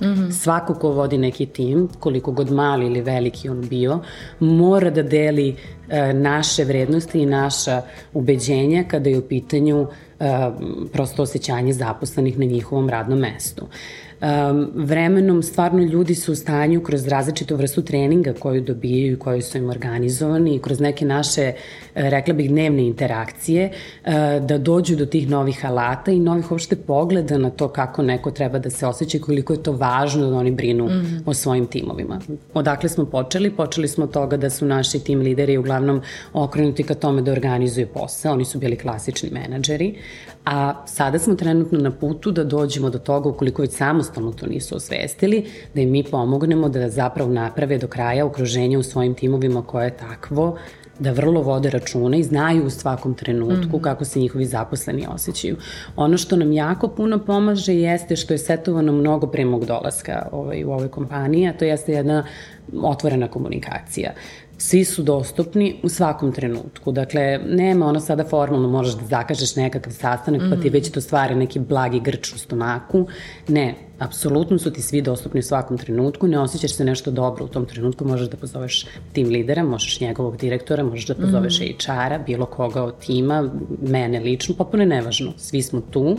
Mm 0.00 0.06
-hmm. 0.06 0.32
Svako 0.32 0.74
ko 0.74 0.90
vodi 0.90 1.18
neki 1.18 1.46
tim, 1.46 1.88
koliko 2.00 2.32
god 2.32 2.50
mali 2.50 2.86
ili 2.86 3.00
veliki 3.00 3.48
on 3.48 3.68
bio, 3.68 4.00
mora 4.40 4.90
da 4.90 5.02
deli 5.02 5.56
e, 5.88 6.12
naše 6.12 6.64
vrednosti 6.64 7.18
i 7.18 7.26
naša 7.26 7.82
ubeđenja 8.12 8.84
kada 8.88 9.10
je 9.10 9.18
u 9.18 9.28
pitanju 9.28 9.86
e, 10.20 10.50
prosto 10.92 11.22
osjećanje 11.22 11.72
zaposlenih 11.72 12.38
na 12.38 12.44
njihovom 12.44 12.88
radnom 12.88 13.18
mestu 13.18 13.66
um, 14.24 14.70
vremenom 14.74 15.42
stvarno 15.42 15.82
ljudi 15.82 16.14
su 16.14 16.32
u 16.32 16.34
stanju 16.34 16.82
kroz 16.82 17.08
različitu 17.08 17.56
vrstu 17.56 17.82
treninga 17.82 18.32
koju 18.32 18.60
dobijaju 18.60 19.12
i 19.12 19.18
koju 19.18 19.42
su 19.42 19.58
im 19.58 19.70
organizovani 19.70 20.54
i 20.54 20.58
kroz 20.58 20.80
neke 20.80 21.04
naše, 21.04 21.42
e, 21.42 21.54
rekla 21.94 22.34
bih, 22.34 22.50
dnevne 22.50 22.86
interakcije 22.86 23.70
uh, 24.04 24.12
da 24.46 24.58
dođu 24.58 24.96
do 24.96 25.06
tih 25.06 25.28
novih 25.28 25.66
alata 25.66 26.12
i 26.12 26.20
novih 26.20 26.52
uopšte 26.52 26.76
pogleda 26.76 27.38
na 27.38 27.50
to 27.50 27.68
kako 27.68 28.02
neko 28.02 28.30
treba 28.30 28.58
da 28.58 28.70
se 28.70 28.86
osjeća 28.86 29.16
i 29.18 29.20
koliko 29.20 29.52
je 29.52 29.62
to 29.62 29.72
važno 29.72 30.30
da 30.30 30.36
oni 30.36 30.50
brinu 30.50 30.84
mm 30.84 30.88
-hmm. 30.88 31.22
o 31.26 31.34
svojim 31.34 31.66
timovima. 31.66 32.20
Odakle 32.54 32.88
smo 32.88 33.04
počeli? 33.04 33.50
Počeli 33.50 33.88
smo 33.88 34.04
od 34.04 34.10
toga 34.10 34.36
da 34.36 34.50
su 34.50 34.66
naši 34.66 35.04
tim 35.04 35.20
lideri 35.20 35.58
uglavnom 35.58 36.00
okrenuti 36.32 36.82
ka 36.82 36.94
tome 36.94 37.22
da 37.22 37.32
organizuju 37.32 37.86
posao. 37.86 38.32
Oni 38.32 38.44
su 38.44 38.58
bili 38.58 38.76
klasični 38.76 39.30
menadžeri, 39.30 39.94
A 40.44 40.84
sada 40.86 41.18
smo 41.18 41.34
trenutno 41.34 41.78
na 41.78 41.90
putu 41.90 42.30
da 42.30 42.44
dođemo 42.44 42.90
do 42.90 42.98
toga, 42.98 43.28
ukoliko 43.28 43.62
već 43.62 43.72
samostalno 44.14 44.32
to 44.32 44.46
nisu 44.46 44.76
osvestili, 44.76 45.44
da 45.74 45.80
im 45.80 45.90
mi 45.90 46.02
pomognemo 46.02 46.68
da 46.68 46.88
zapravo 46.88 47.30
naprave 47.30 47.78
do 47.78 47.86
kraja 47.86 48.26
okruženje 48.26 48.78
u 48.78 48.82
svojim 48.82 49.14
timovima 49.14 49.62
koje 49.62 49.84
je 49.84 49.96
takvo 49.96 50.56
da 50.98 51.10
vrlo 51.10 51.42
vode 51.42 51.70
računa 51.70 52.16
i 52.16 52.22
znaju 52.22 52.66
u 52.66 52.70
svakom 52.70 53.14
trenutku 53.14 53.54
mm 53.54 53.80
-hmm. 53.80 53.80
kako 53.80 54.04
se 54.04 54.20
njihovi 54.20 54.44
zaposleni 54.46 55.06
osjećaju. 55.14 55.56
Ono 55.96 56.18
što 56.18 56.36
nam 56.36 56.52
jako 56.52 56.88
puno 56.88 57.18
pomaže 57.18 57.74
jeste 57.74 58.16
što 58.16 58.34
je 58.34 58.38
setovano 58.38 58.92
mnogo 58.92 59.26
pre 59.26 59.44
mog 59.44 59.64
dolaska 59.64 60.28
ovaj, 60.32 60.64
u 60.64 60.70
ovoj 60.70 60.88
kompaniji, 60.88 61.48
a 61.48 61.52
to 61.52 61.64
jeste 61.64 61.92
jedna 61.92 62.24
otvorena 62.82 63.28
komunikacija 63.28 64.12
svi 64.58 64.84
su 64.84 65.02
dostupni 65.02 65.76
u 65.82 65.88
svakom 65.88 66.32
trenutku. 66.32 66.92
Dakle, 66.92 67.38
nema 67.48 67.86
ono 67.86 68.00
sada 68.00 68.24
formalno 68.24 68.68
možeš 68.68 68.94
da 68.94 69.06
zakažeš 69.06 69.56
nekakav 69.56 69.92
sastanak 69.92 70.40
mm 70.40 70.44
-hmm. 70.44 70.50
pa 70.50 70.56
ti 70.56 70.68
mhm. 70.68 70.72
već 70.72 70.90
to 70.90 71.00
stvara 71.00 71.34
neki 71.34 71.58
blagi 71.58 72.00
grč 72.00 72.32
u 72.32 72.38
stomaku. 72.38 73.06
Ne, 73.48 73.74
apsolutno 73.98 74.58
su 74.58 74.72
ti 74.72 74.82
svi 74.82 75.02
dostupni 75.02 75.40
u 75.40 75.42
svakom 75.42 75.78
trenutku, 75.78 76.28
ne 76.28 76.38
osjećaš 76.38 76.74
se 76.74 76.84
nešto 76.84 77.10
dobro 77.10 77.44
u 77.44 77.48
tom 77.48 77.66
trenutku, 77.66 78.04
možeš 78.04 78.28
da 78.28 78.36
pozoveš 78.36 78.86
tim 79.12 79.28
lidera, 79.28 79.64
možeš 79.64 80.00
njegovog 80.00 80.36
direktora, 80.36 80.84
možeš 80.84 81.06
da 81.06 81.14
pozoveš 81.14 81.60
mm 81.60 81.62
-hmm. 81.62 82.08
HR-a, 82.08 82.18
bilo 82.18 82.46
koga 82.46 82.82
od 82.82 82.98
tima, 82.98 83.50
mene 83.82 84.20
lično, 84.20 84.54
popuno 84.54 84.82
je 84.82 84.86
nevažno. 84.86 85.32
Svi 85.36 85.62
smo 85.62 85.80
tu 85.80 86.18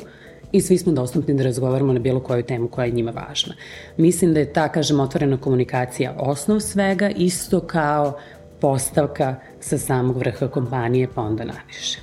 i 0.56 0.62
svi 0.62 0.78
smo 0.78 0.92
dostupni 0.92 1.34
da 1.34 1.44
razgovaramo 1.44 1.94
na 1.94 2.00
bilo 2.00 2.20
koju 2.20 2.44
temu 2.44 2.68
koja 2.68 2.86
je 2.86 2.92
njima 2.92 3.12
važna. 3.12 3.54
Mislim 3.98 4.34
da 4.34 4.40
je 4.40 4.54
ta, 4.54 4.70
kažem, 4.70 5.00
otvorena 5.00 5.38
komunikacija 5.38 6.16
osnov 6.18 6.60
svega, 6.60 7.10
isto 7.10 7.60
kao 7.60 8.20
postavka 8.62 9.36
sa 9.60 9.78
samog 9.78 10.18
vrha 10.18 10.48
kompanije 10.48 11.08
pa 11.16 11.22
onda 11.22 11.44
naviše. 11.44 12.00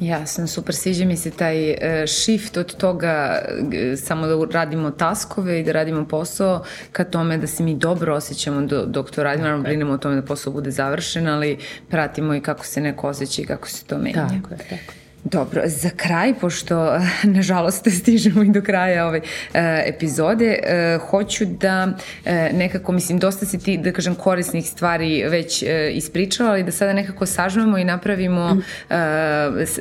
Jasno, 0.00 0.46
super, 0.46 0.74
sviđa 0.74 1.04
mi 1.04 1.16
se 1.16 1.30
taj 1.30 1.70
uh, 1.70 1.76
shift 2.06 2.56
od 2.56 2.76
toga 2.76 3.42
samo 3.96 4.26
da 4.26 4.46
radimo 4.50 4.90
taskove 4.90 5.60
i 5.60 5.64
da 5.64 5.72
radimo 5.72 6.08
posao 6.08 6.64
ka 6.92 7.04
tome 7.04 7.38
da 7.38 7.46
se 7.46 7.62
mi 7.62 7.74
dobro 7.74 8.14
osjećamo 8.14 8.66
do, 8.66 8.86
dok 8.86 9.10
to 9.10 9.22
radimo, 9.22 9.44
naravno 9.44 9.64
brinemo 9.64 9.92
o 9.92 9.98
tome 9.98 10.16
da 10.16 10.22
posao 10.22 10.52
bude 10.52 10.70
završen, 10.70 11.28
ali 11.28 11.58
pratimo 11.88 12.34
i 12.34 12.40
kako 12.40 12.66
se 12.66 12.80
neko 12.80 13.08
osjeća 13.08 13.42
i 13.42 13.44
kako 13.44 13.68
se 13.68 13.84
to 13.84 13.98
menja. 13.98 14.28
Tako 14.28 14.54
je, 14.54 14.58
tako 14.58 14.74
je. 14.74 15.03
Dobro, 15.24 15.62
za 15.66 15.90
kraj, 15.96 16.34
pošto 16.40 16.98
nažalost 17.22 17.88
stižemo 18.00 18.42
i 18.42 18.50
do 18.50 18.62
kraja 18.62 19.06
ove 19.06 19.18
uh, 19.18 19.54
epizode, 19.86 20.58
uh, 20.62 21.08
hoću 21.08 21.44
da 21.44 21.88
uh, 21.88 22.32
nekako, 22.52 22.92
mislim, 22.92 23.18
dosta 23.18 23.46
si 23.46 23.58
ti, 23.58 23.78
da 23.78 23.92
kažem, 23.92 24.14
korisnih 24.14 24.68
stvari 24.68 25.24
već 25.28 25.62
uh, 25.62 25.68
ispričala, 25.92 26.50
ali 26.50 26.62
da 26.62 26.72
sada 26.72 26.92
nekako 26.92 27.26
sažmemo 27.26 27.78
i 27.78 27.84
napravimo 27.84 28.50
uh, 28.50 28.96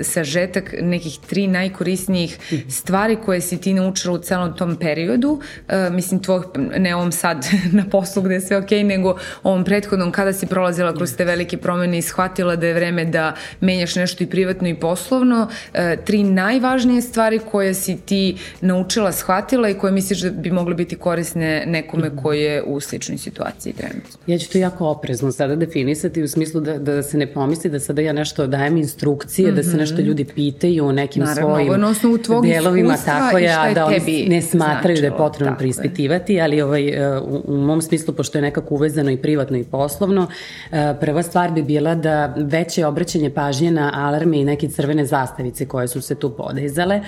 sažetak 0.01 0.75
nekih 0.81 1.19
tri 1.29 1.47
najkorisnijih 1.47 2.37
stvari 2.69 3.17
koje 3.25 3.41
si 3.41 3.61
ti 3.61 3.73
naučila 3.73 4.13
u 4.13 4.21
celom 4.21 4.57
tom 4.57 4.75
periodu, 4.75 5.31
uh, 5.31 5.93
mislim, 5.93 6.23
tvoj, 6.23 6.41
ne 6.77 6.95
ovom 6.95 7.11
sad 7.11 7.47
na 7.71 7.85
poslu 7.91 8.21
gde 8.21 8.33
je 8.33 8.41
sve 8.41 8.57
okej, 8.57 8.79
okay, 8.79 8.87
nego 8.87 9.17
ovom 9.43 9.63
prethodnom 9.63 10.11
kada 10.11 10.33
si 10.33 10.45
prolazila 10.45 10.93
kroz 10.93 11.15
te 11.15 11.25
velike 11.25 11.57
promene 11.57 11.97
i 11.97 12.01
shvatila 12.01 12.55
da 12.55 12.67
je 12.67 12.73
vreme 12.73 13.05
da 13.05 13.35
menjaš 13.61 13.95
nešto 13.95 14.23
i 14.23 14.27
privatno 14.27 14.67
i 14.67 14.79
poslovno, 14.79 15.32
ono 15.33 15.47
e, 15.73 15.97
tri 16.05 16.23
najvažnije 16.23 17.01
stvari 17.01 17.39
koje 17.51 17.73
si 17.73 17.97
ti 17.97 18.37
naučila, 18.61 19.11
shvatila 19.11 19.69
i 19.69 19.73
koje 19.73 19.91
misliš 19.91 20.19
da 20.19 20.29
bi 20.29 20.51
mogle 20.51 20.75
biti 20.75 20.95
korisne 20.95 21.63
nekome 21.67 22.07
mhm. 22.07 22.17
koji 22.17 22.41
je 22.41 22.63
u 22.63 22.79
sličnoj 22.79 23.17
situaciji 23.17 23.73
trenutno? 23.73 24.19
Ja 24.27 24.37
ću 24.37 24.51
to 24.51 24.57
jako 24.57 24.87
oprezno 24.87 25.31
sada 25.31 25.55
definisati 25.55 26.23
u 26.23 26.27
smislu 26.27 26.61
da, 26.61 26.77
da 26.77 27.03
se 27.03 27.17
ne 27.17 27.27
pomisli 27.27 27.69
da 27.69 27.79
sada 27.79 28.01
ja 28.01 28.13
nešto 28.13 28.47
dajem 28.47 28.77
instrukcije, 28.77 29.47
mm 29.47 29.51
-hmm. 29.51 29.55
da 29.55 29.63
se 29.63 29.77
nešto 29.77 29.97
mhm. 29.97 30.05
ljudi 30.05 30.25
pitaju 30.25 30.85
o 30.85 30.91
nekim 30.91 31.23
Naravno, 31.23 31.55
svojim 31.55 31.81
na 31.81 31.87
osnovu 31.89 32.17
tvog 32.17 32.45
delovima, 32.47 32.97
tako 33.05 33.37
je, 33.37 33.53
a 33.53 33.73
da 33.73 33.85
oni 33.85 34.25
ne 34.29 34.41
smatraju 34.41 34.97
značilo, 34.97 35.09
da 35.09 35.15
je 35.15 35.17
potrebno 35.17 35.57
prispitivati, 35.57 36.41
ali 36.41 36.61
ovaj, 36.61 36.89
e, 36.89 37.19
u, 37.19 37.41
u 37.47 37.57
mom 37.57 37.81
smislu, 37.81 38.13
pošto 38.13 38.37
je 38.37 38.41
nekako 38.41 38.75
uvezano 38.75 39.11
i 39.11 39.17
privatno 39.17 39.57
i 39.57 39.63
poslovno, 39.63 40.27
e, 40.71 40.93
prva 40.99 41.23
stvar 41.23 41.51
bi 41.51 41.63
bila 41.63 41.95
da 41.95 42.33
veće 42.37 42.85
obraćanje 42.85 43.29
pažnje 43.29 43.71
na 43.71 43.91
alarme 43.93 44.39
i 44.39 44.45
neke 44.45 44.69
crvene 44.69 45.05
zastavice 45.23 45.67
koje 45.67 45.87
su 45.87 46.01
se 46.01 46.15
tu 46.15 46.29
podizale. 46.37 47.01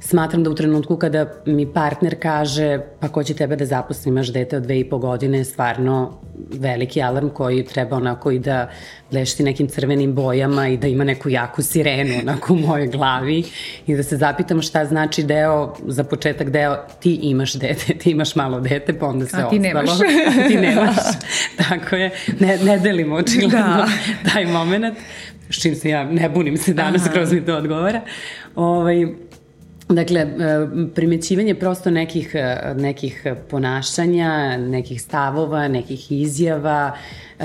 Smatram 0.00 0.44
da 0.44 0.50
u 0.50 0.54
trenutku 0.54 0.96
kada 0.96 1.26
mi 1.46 1.72
partner 1.72 2.16
kaže 2.20 2.80
pa 3.00 3.08
ko 3.08 3.22
će 3.24 3.34
tebe 3.34 3.56
da 3.56 3.66
zaposli, 3.66 4.08
imaš 4.08 4.32
dete 4.32 4.56
od 4.56 4.62
dve 4.62 4.80
i 4.80 4.88
po 4.88 4.98
godine, 4.98 5.44
stvarno 5.44 6.18
veliki 6.52 7.02
alarm 7.02 7.28
koji 7.28 7.64
treba 7.64 7.96
onako 7.96 8.30
i 8.30 8.38
da 8.38 8.70
blešti 9.10 9.42
nekim 9.42 9.68
crvenim 9.68 10.14
bojama 10.14 10.68
i 10.68 10.76
da 10.76 10.86
ima 10.86 11.04
neku 11.04 11.28
jaku 11.28 11.62
sirenu 11.62 12.14
onako 12.22 12.54
u 12.54 12.56
mojoj 12.56 12.86
glavi 12.86 13.44
i 13.86 13.96
da 13.96 14.02
se 14.02 14.16
zapitamo 14.16 14.62
šta 14.62 14.84
znači 14.84 15.22
deo, 15.22 15.74
za 15.86 16.04
početak 16.04 16.50
deo 16.50 16.76
ti 17.00 17.14
imaš 17.22 17.54
dete, 17.54 17.94
ti 17.94 18.10
imaš 18.10 18.34
malo 18.34 18.60
dete, 18.60 18.98
pa 18.98 19.06
onda 19.06 19.26
se 19.26 19.36
A 19.36 19.48
ti 19.48 19.58
ostalo. 19.58 19.62
nemaš. 19.62 19.90
A 20.44 20.48
ti 20.48 20.56
nemaš. 20.56 20.96
Tako 21.68 21.96
je, 21.96 22.10
ne, 22.40 22.58
ne 22.58 22.78
delimo 22.78 23.16
očigledno 23.16 23.58
da. 23.58 23.86
taj 24.32 24.46
moment 24.46 24.98
s 25.50 25.62
čim 25.62 25.74
se 25.74 25.88
ja 25.88 26.04
ne 26.04 26.28
bunim 26.28 26.56
se 26.56 26.74
danas, 26.74 27.02
Aha. 27.02 27.12
kroz 27.12 27.32
mi 27.32 27.44
to 27.44 27.56
odgovara. 27.56 28.00
Ovaj, 28.54 29.06
Dakle, 29.90 30.20
e, 30.20 30.28
primećivanje 30.94 31.54
prosto 31.54 31.90
nekih, 31.90 32.30
e, 32.34 32.74
nekih 32.76 33.26
ponašanja, 33.48 34.56
nekih 34.56 35.02
stavova, 35.02 35.68
nekih 35.68 36.12
izjava, 36.12 36.92
e, 37.38 37.44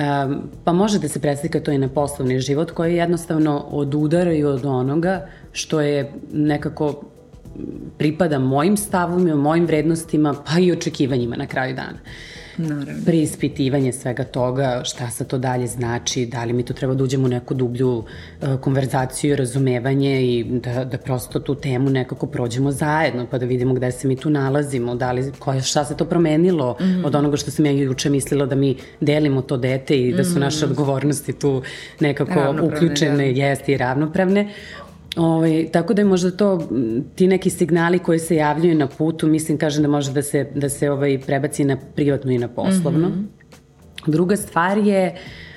pa 0.63 0.73
može 0.73 0.99
da 0.99 1.07
se 1.07 1.21
predslika 1.21 1.59
to 1.59 1.71
i 1.71 1.77
na 1.77 1.87
poslovni 1.87 2.39
život 2.39 2.71
koji 2.71 2.95
jednostavno 2.95 3.65
odudaraju 3.71 4.47
od 4.47 4.65
onoga 4.65 5.27
što 5.51 5.81
je 5.81 6.11
nekako 6.33 7.03
pripada 7.97 8.39
mojim 8.39 8.77
stavovima, 8.77 9.35
mojim 9.35 9.65
vrednostima, 9.65 10.35
pa 10.45 10.59
i 10.59 10.71
očekivanjima 10.71 11.35
na 11.35 11.47
kraju 11.47 11.75
dana. 11.75 11.97
Uh, 12.03 12.44
Naravno. 12.57 13.05
preispitivanje 13.05 13.91
svega 13.91 14.23
toga, 14.23 14.81
šta 14.83 15.09
se 15.09 15.27
to 15.27 15.37
dalje 15.37 15.67
znači, 15.67 16.25
da 16.25 16.43
li 16.43 16.53
mi 16.53 16.63
to 16.63 16.73
treba 16.73 16.93
da 16.93 17.03
uđemo 17.03 17.25
u 17.25 17.29
neku 17.29 17.53
dublju 17.53 17.89
uh, 17.97 18.59
konverzaciju, 18.61 19.35
razumevanje 19.35 20.21
i 20.23 20.43
da, 20.43 20.85
da 20.85 20.97
prosto 20.97 21.39
tu 21.39 21.55
temu 21.55 21.89
nekako 21.89 22.27
prođemo 22.27 22.71
zajedno, 22.71 23.27
pa 23.31 23.37
da 23.37 23.45
vidimo 23.45 23.73
gde 23.73 23.91
se 23.91 24.07
mi 24.07 24.15
tu 24.15 24.29
nalazimo, 24.29 24.95
da 24.95 25.11
li, 25.11 25.31
koja, 25.39 25.61
šta 25.61 25.85
se 25.85 25.97
to 25.97 26.05
promenilo 26.05 26.77
mm 26.79 26.83
-hmm. 26.83 27.05
od 27.05 27.15
onoga 27.15 27.37
što 27.37 27.51
sam 27.51 27.65
ja 27.65 27.71
juče 27.71 28.09
mislila 28.09 28.45
da 28.45 28.55
mi 28.55 28.77
delimo 28.99 29.41
to 29.41 29.57
dete 29.57 29.97
i 29.97 30.13
da 30.13 30.23
su 30.23 30.31
mm 30.31 30.33
-hmm. 30.33 30.39
naše 30.39 30.65
odgovornosti 30.65 31.33
tu 31.33 31.61
nekako 31.99 32.55
uključene, 32.61 33.33
da. 33.33 33.39
jeste 33.39 33.71
i 33.71 33.77
ravnopravne. 33.77 34.49
Ovaj, 35.15 35.69
tako 35.71 35.93
da 35.93 36.01
je 36.01 36.05
možda 36.05 36.31
to 36.31 36.67
ti 37.15 37.27
neki 37.27 37.49
signali 37.49 37.99
koji 37.99 38.19
se 38.19 38.35
javljaju 38.35 38.75
na 38.75 38.87
putu, 38.87 39.27
mislim 39.27 39.57
kažem 39.57 39.83
da 39.83 39.89
može 39.89 40.13
da 40.13 40.21
se, 40.21 40.51
da 40.55 40.69
se 40.69 40.91
ovaj, 40.91 41.19
prebaci 41.25 41.63
na 41.63 41.77
privatno 41.95 42.31
i 42.31 42.37
na 42.37 42.47
poslovno. 42.47 43.09
Mm 43.09 43.13
-hmm. 43.13 44.11
Druga 44.11 44.35
stvar 44.35 44.77
je 44.77 45.15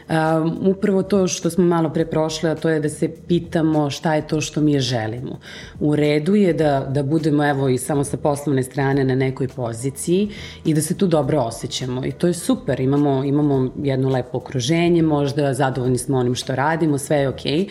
Um, 0.09 0.69
upravo 0.69 1.03
to 1.03 1.27
što 1.29 1.51
smo 1.51 1.65
malo 1.65 1.91
pre 1.91 2.07
prošle, 2.07 2.51
a 2.51 2.55
to 2.55 2.69
je 2.69 2.81
da 2.81 2.89
se 2.89 3.09
pitamo 3.29 3.91
šta 3.91 4.15
je 4.15 4.27
to 4.27 4.41
što 4.41 4.61
mi 4.61 4.81
želimo. 4.81 5.39
U 5.81 5.97
redu 5.97 6.35
je 6.35 6.53
da, 6.53 6.87
da 6.91 7.03
budemo 7.03 7.49
evo 7.49 7.69
i 7.69 7.79
samo 7.79 8.05
sa 8.05 8.17
poslovne 8.17 8.63
strane 8.63 9.05
na 9.05 9.15
nekoj 9.15 9.49
poziciji 9.49 10.29
i 10.65 10.75
da 10.75 10.81
se 10.81 10.97
tu 10.97 11.07
dobro 11.07 11.41
osjećamo 11.41 12.05
i 12.07 12.13
to 12.13 12.27
je 12.27 12.35
super, 12.35 12.81
imamo, 12.81 13.25
imamo 13.25 13.73
jedno 13.83 14.09
lepo 14.09 14.39
okruženje, 14.39 15.03
možda 15.03 15.55
zadovoljni 15.55 15.99
smo 15.99 16.19
onim 16.19 16.35
što 16.35 16.55
radimo, 16.55 16.99
sve 16.99 17.17
je 17.17 17.29
okej. 17.29 17.59
Okay. 17.59 17.69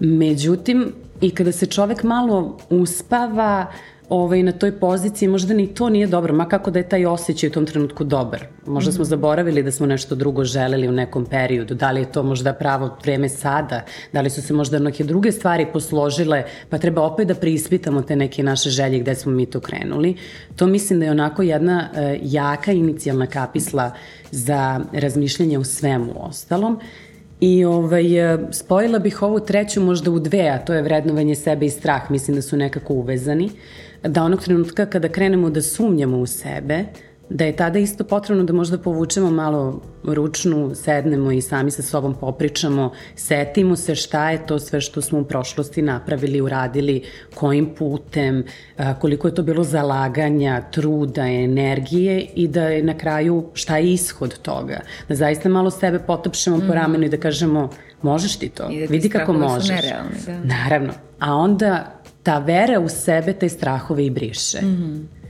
Međutim, 0.00 0.92
i 1.20 1.30
kada 1.30 1.52
se 1.52 1.66
čovek 1.66 2.02
malo 2.02 2.58
uspava, 2.70 3.66
ovaj, 4.08 4.42
na 4.42 4.52
toj 4.52 4.72
poziciji, 4.80 5.28
možda 5.28 5.54
ni 5.54 5.66
to 5.66 5.88
nije 5.88 6.06
dobro, 6.06 6.34
ma 6.34 6.48
kako 6.48 6.70
da 6.70 6.78
je 6.78 6.88
taj 6.88 7.06
osjećaj 7.06 7.48
u 7.48 7.52
tom 7.52 7.66
trenutku 7.66 8.04
dobar. 8.04 8.46
Možda 8.66 8.92
smo 8.92 9.02
mhm. 9.02 9.08
zaboravili 9.08 9.62
da 9.62 9.70
smo 9.70 9.86
nešto 9.86 10.14
drugo 10.14 10.44
želeli 10.44 10.88
u 10.88 10.92
nekom 10.92 11.26
periodu, 11.26 11.74
da 11.74 11.90
li 11.90 12.00
je 12.00 12.12
to 12.12 12.22
možda 12.22 12.52
pravo 12.52 12.96
vreme 13.02 13.28
sada, 13.28 13.84
da 14.12 14.20
li 14.20 14.30
su 14.30 14.42
se 14.42 14.52
možda 14.52 14.78
neke 14.78 15.04
druge 15.04 15.32
stvari 15.32 15.66
posložile, 15.72 16.44
pa 16.68 16.78
treba 16.78 17.02
opet 17.02 17.28
da 17.28 17.34
prispitamo 17.34 18.02
te 18.02 18.16
neke 18.16 18.42
naše 18.42 18.70
želje 18.70 18.98
gde 18.98 19.14
smo 19.14 19.32
mi 19.32 19.46
to 19.46 19.60
krenuli. 19.60 20.16
To 20.56 20.66
mislim 20.66 20.98
da 20.98 21.04
je 21.04 21.10
onako 21.10 21.42
jedna 21.42 21.88
uh, 21.92 21.98
jaka 22.22 22.72
inicijalna 22.72 23.26
kapisla 23.26 23.90
za 24.30 24.80
razmišljanje 24.92 25.58
u 25.58 25.64
svemu 25.64 26.12
ostalom. 26.16 26.80
I 27.40 27.64
ovaj, 27.64 28.34
e, 28.34 28.38
spojila 28.50 28.98
bih 28.98 29.22
ovu 29.22 29.40
treću 29.40 29.80
možda 29.80 30.10
u 30.10 30.18
dve, 30.18 30.48
a 30.48 30.58
to 30.58 30.74
je 30.74 30.82
vrednovanje 30.82 31.34
sebe 31.34 31.66
i 31.66 31.70
strah. 31.70 32.10
Mislim 32.10 32.34
da 32.34 32.42
su 32.42 32.56
nekako 32.56 32.94
uvezani. 32.94 33.50
Da 34.02 34.22
onog 34.22 34.42
trenutka 34.42 34.86
kada 34.86 35.08
krenemo 35.08 35.50
da 35.50 35.62
sumnjamo 35.62 36.18
u 36.18 36.26
sebe, 36.26 36.84
da 37.28 37.44
je 37.44 37.56
tada 37.56 37.78
isto 37.78 38.04
potrebno 38.04 38.44
da 38.44 38.52
možda 38.52 38.78
povučemo 38.78 39.30
malo 39.30 39.80
ručnu, 40.04 40.74
sednemo 40.74 41.32
i 41.32 41.40
sami 41.40 41.70
sa 41.70 41.82
sobom 41.82 42.14
popričamo, 42.14 42.92
setimo 43.16 43.76
se 43.76 43.94
šta 43.94 44.30
je 44.30 44.46
to 44.46 44.58
sve 44.58 44.80
što 44.80 45.00
smo 45.00 45.18
u 45.18 45.24
prošlosti 45.24 45.82
napravili, 45.82 46.40
uradili, 46.40 47.02
kojim 47.34 47.74
putem, 47.74 48.44
koliko 49.00 49.28
je 49.28 49.34
to 49.34 49.42
bilo 49.42 49.64
zalaganja, 49.64 50.62
truda, 50.70 51.26
energije 51.26 52.26
i 52.34 52.48
da 52.48 52.62
je 52.62 52.82
na 52.82 52.98
kraju 52.98 53.50
šta 53.54 53.76
je 53.76 53.92
ishod 53.92 54.38
toga. 54.38 54.80
Da 55.08 55.14
zaista 55.14 55.48
malo 55.48 55.70
sebe 55.70 55.98
potopšemo 55.98 56.56
mm. 56.56 56.66
po 56.68 56.74
ramenu 56.74 57.04
i 57.04 57.08
da 57.08 57.16
kažemo 57.16 57.70
možeš 58.02 58.36
ti 58.36 58.48
to, 58.48 58.62
da 58.62 58.86
vidi 58.92 59.08
kako 59.08 59.32
možeš. 59.32 59.68
Nerealni, 59.68 60.16
da. 60.26 60.38
Naravno. 60.44 60.92
A 61.18 61.34
onda 61.34 62.00
ta 62.22 62.38
vera 62.38 62.80
u 62.80 62.88
sebe 62.88 63.32
te 63.32 63.48
strahove 63.48 64.06
i 64.06 64.10
briše. 64.10 64.60
Mm 64.62 64.76
-hmm 64.76 65.23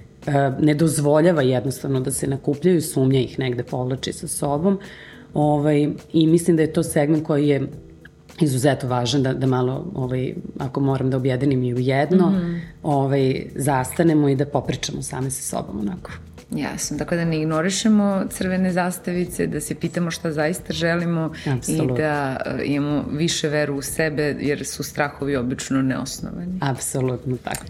ne 0.58 0.74
dozvoljava 0.74 1.42
jednostavno 1.42 2.00
da 2.00 2.10
se 2.10 2.26
nakupljaju, 2.26 2.82
sumnja 2.82 3.20
ih 3.20 3.38
negde 3.38 3.62
povlači 3.62 4.12
sa 4.12 4.28
sobom. 4.28 4.78
Ovaj, 5.34 5.88
I 6.12 6.26
mislim 6.26 6.56
da 6.56 6.62
je 6.62 6.72
to 6.72 6.82
segment 6.82 7.26
koji 7.26 7.48
je 7.48 7.68
izuzetno 8.40 8.88
važan 8.88 9.22
da, 9.22 9.32
da 9.34 9.46
malo, 9.46 9.92
ovaj, 9.94 10.34
ako 10.58 10.80
moram 10.80 11.10
da 11.10 11.16
objedinim 11.16 11.62
i 11.62 11.74
u 11.74 11.78
jedno, 11.78 12.30
mm 12.30 12.34
-hmm. 12.34 12.60
ovaj, 12.82 13.46
zastanemo 13.54 14.28
i 14.28 14.36
da 14.36 14.46
popričamo 14.46 15.02
same 15.02 15.30
sa 15.30 15.42
sobom 15.42 15.80
onako. 15.80 16.10
Jasno, 16.50 16.98
tako 16.98 17.16
da 17.16 17.24
ne 17.24 17.40
ignorišemo 17.40 18.24
crvene 18.30 18.72
zastavice, 18.72 19.46
da 19.46 19.60
se 19.60 19.74
pitamo 19.74 20.10
šta 20.10 20.32
zaista 20.32 20.72
želimo 20.72 21.32
Absolutno. 21.52 21.94
i 21.94 21.98
da 21.98 22.40
uh, 22.46 22.60
imamo 22.64 23.04
više 23.10 23.48
veru 23.48 23.76
u 23.76 23.82
sebe, 23.82 24.36
jer 24.40 24.66
su 24.66 24.82
strahovi 24.82 25.36
obično 25.36 25.82
neosnovani. 25.82 26.58
Apsolutno 26.60 27.36
tako. 27.44 27.64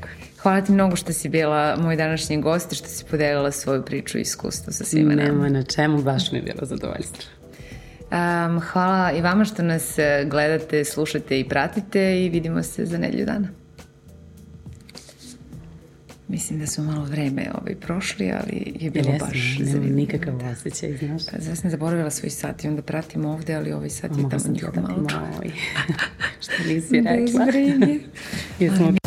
Hvala 0.45 0.61
ti 0.61 0.73
mnogo 0.73 0.97
što 0.97 1.13
si 1.13 1.29
bila 1.29 1.77
moj 1.77 1.97
današnji 1.97 2.41
gost 2.41 2.73
i 2.73 2.75
što 2.75 2.89
si 2.89 3.05
podelila 3.05 3.51
svoju 3.51 3.83
priču 3.83 4.19
i 4.19 4.21
iskustvo 4.21 4.73
sa 4.73 4.85
svima 4.85 5.15
nama. 5.15 5.29
Nema 5.29 5.49
na 5.49 5.63
čemu, 5.63 6.03
baš 6.03 6.33
mi 6.33 6.39
je 6.39 6.43
bilo 6.43 6.67
zadovoljstvo. 6.67 7.25
Um, 8.01 8.61
hvala 8.61 9.13
i 9.13 9.21
vama 9.21 9.45
što 9.45 9.63
nas 9.63 9.99
eh, 9.99 10.27
gledate, 10.31 10.85
slušate 10.85 11.41
i 11.41 11.49
pratite 11.49 12.25
i 12.25 12.29
vidimo 12.29 12.63
se 12.63 12.87
za 12.87 12.99
nedelju 12.99 13.27
dana. 13.27 13.49
Mislim 16.29 16.59
da 16.59 16.67
smo 16.67 16.85
malo 16.85 17.05
vreme 17.05 17.51
ovaj, 17.61 17.75
prošli, 17.75 18.33
ali 18.33 18.73
je 18.81 18.91
bilo 18.91 19.11
Jesam, 19.11 19.29
baš 19.29 19.57
zanimljivo. 19.59 19.83
Nemam 19.83 19.97
nikakav 19.97 20.39
da. 20.39 20.49
osjećaj, 20.49 20.97
znaš. 20.97 21.23
Pa, 21.27 21.51
ja 21.51 21.57
sam 21.57 21.71
zaboravila 21.71 22.11
svoj 22.11 22.31
sat 22.31 22.65
i 22.65 22.69
onda 22.69 22.83
pratim 22.83 23.25
ovde, 23.25 23.55
ali 23.55 23.73
ovaj 23.73 23.91
sat 23.91 24.11
je 24.11 24.29
tamo 24.31 24.53
njihov 24.53 24.75
malo. 24.83 25.07
Što 26.43 26.69
nisi 26.69 27.01
rekla. 27.01 27.17
Bez 27.17 27.35
brige. 27.47 27.99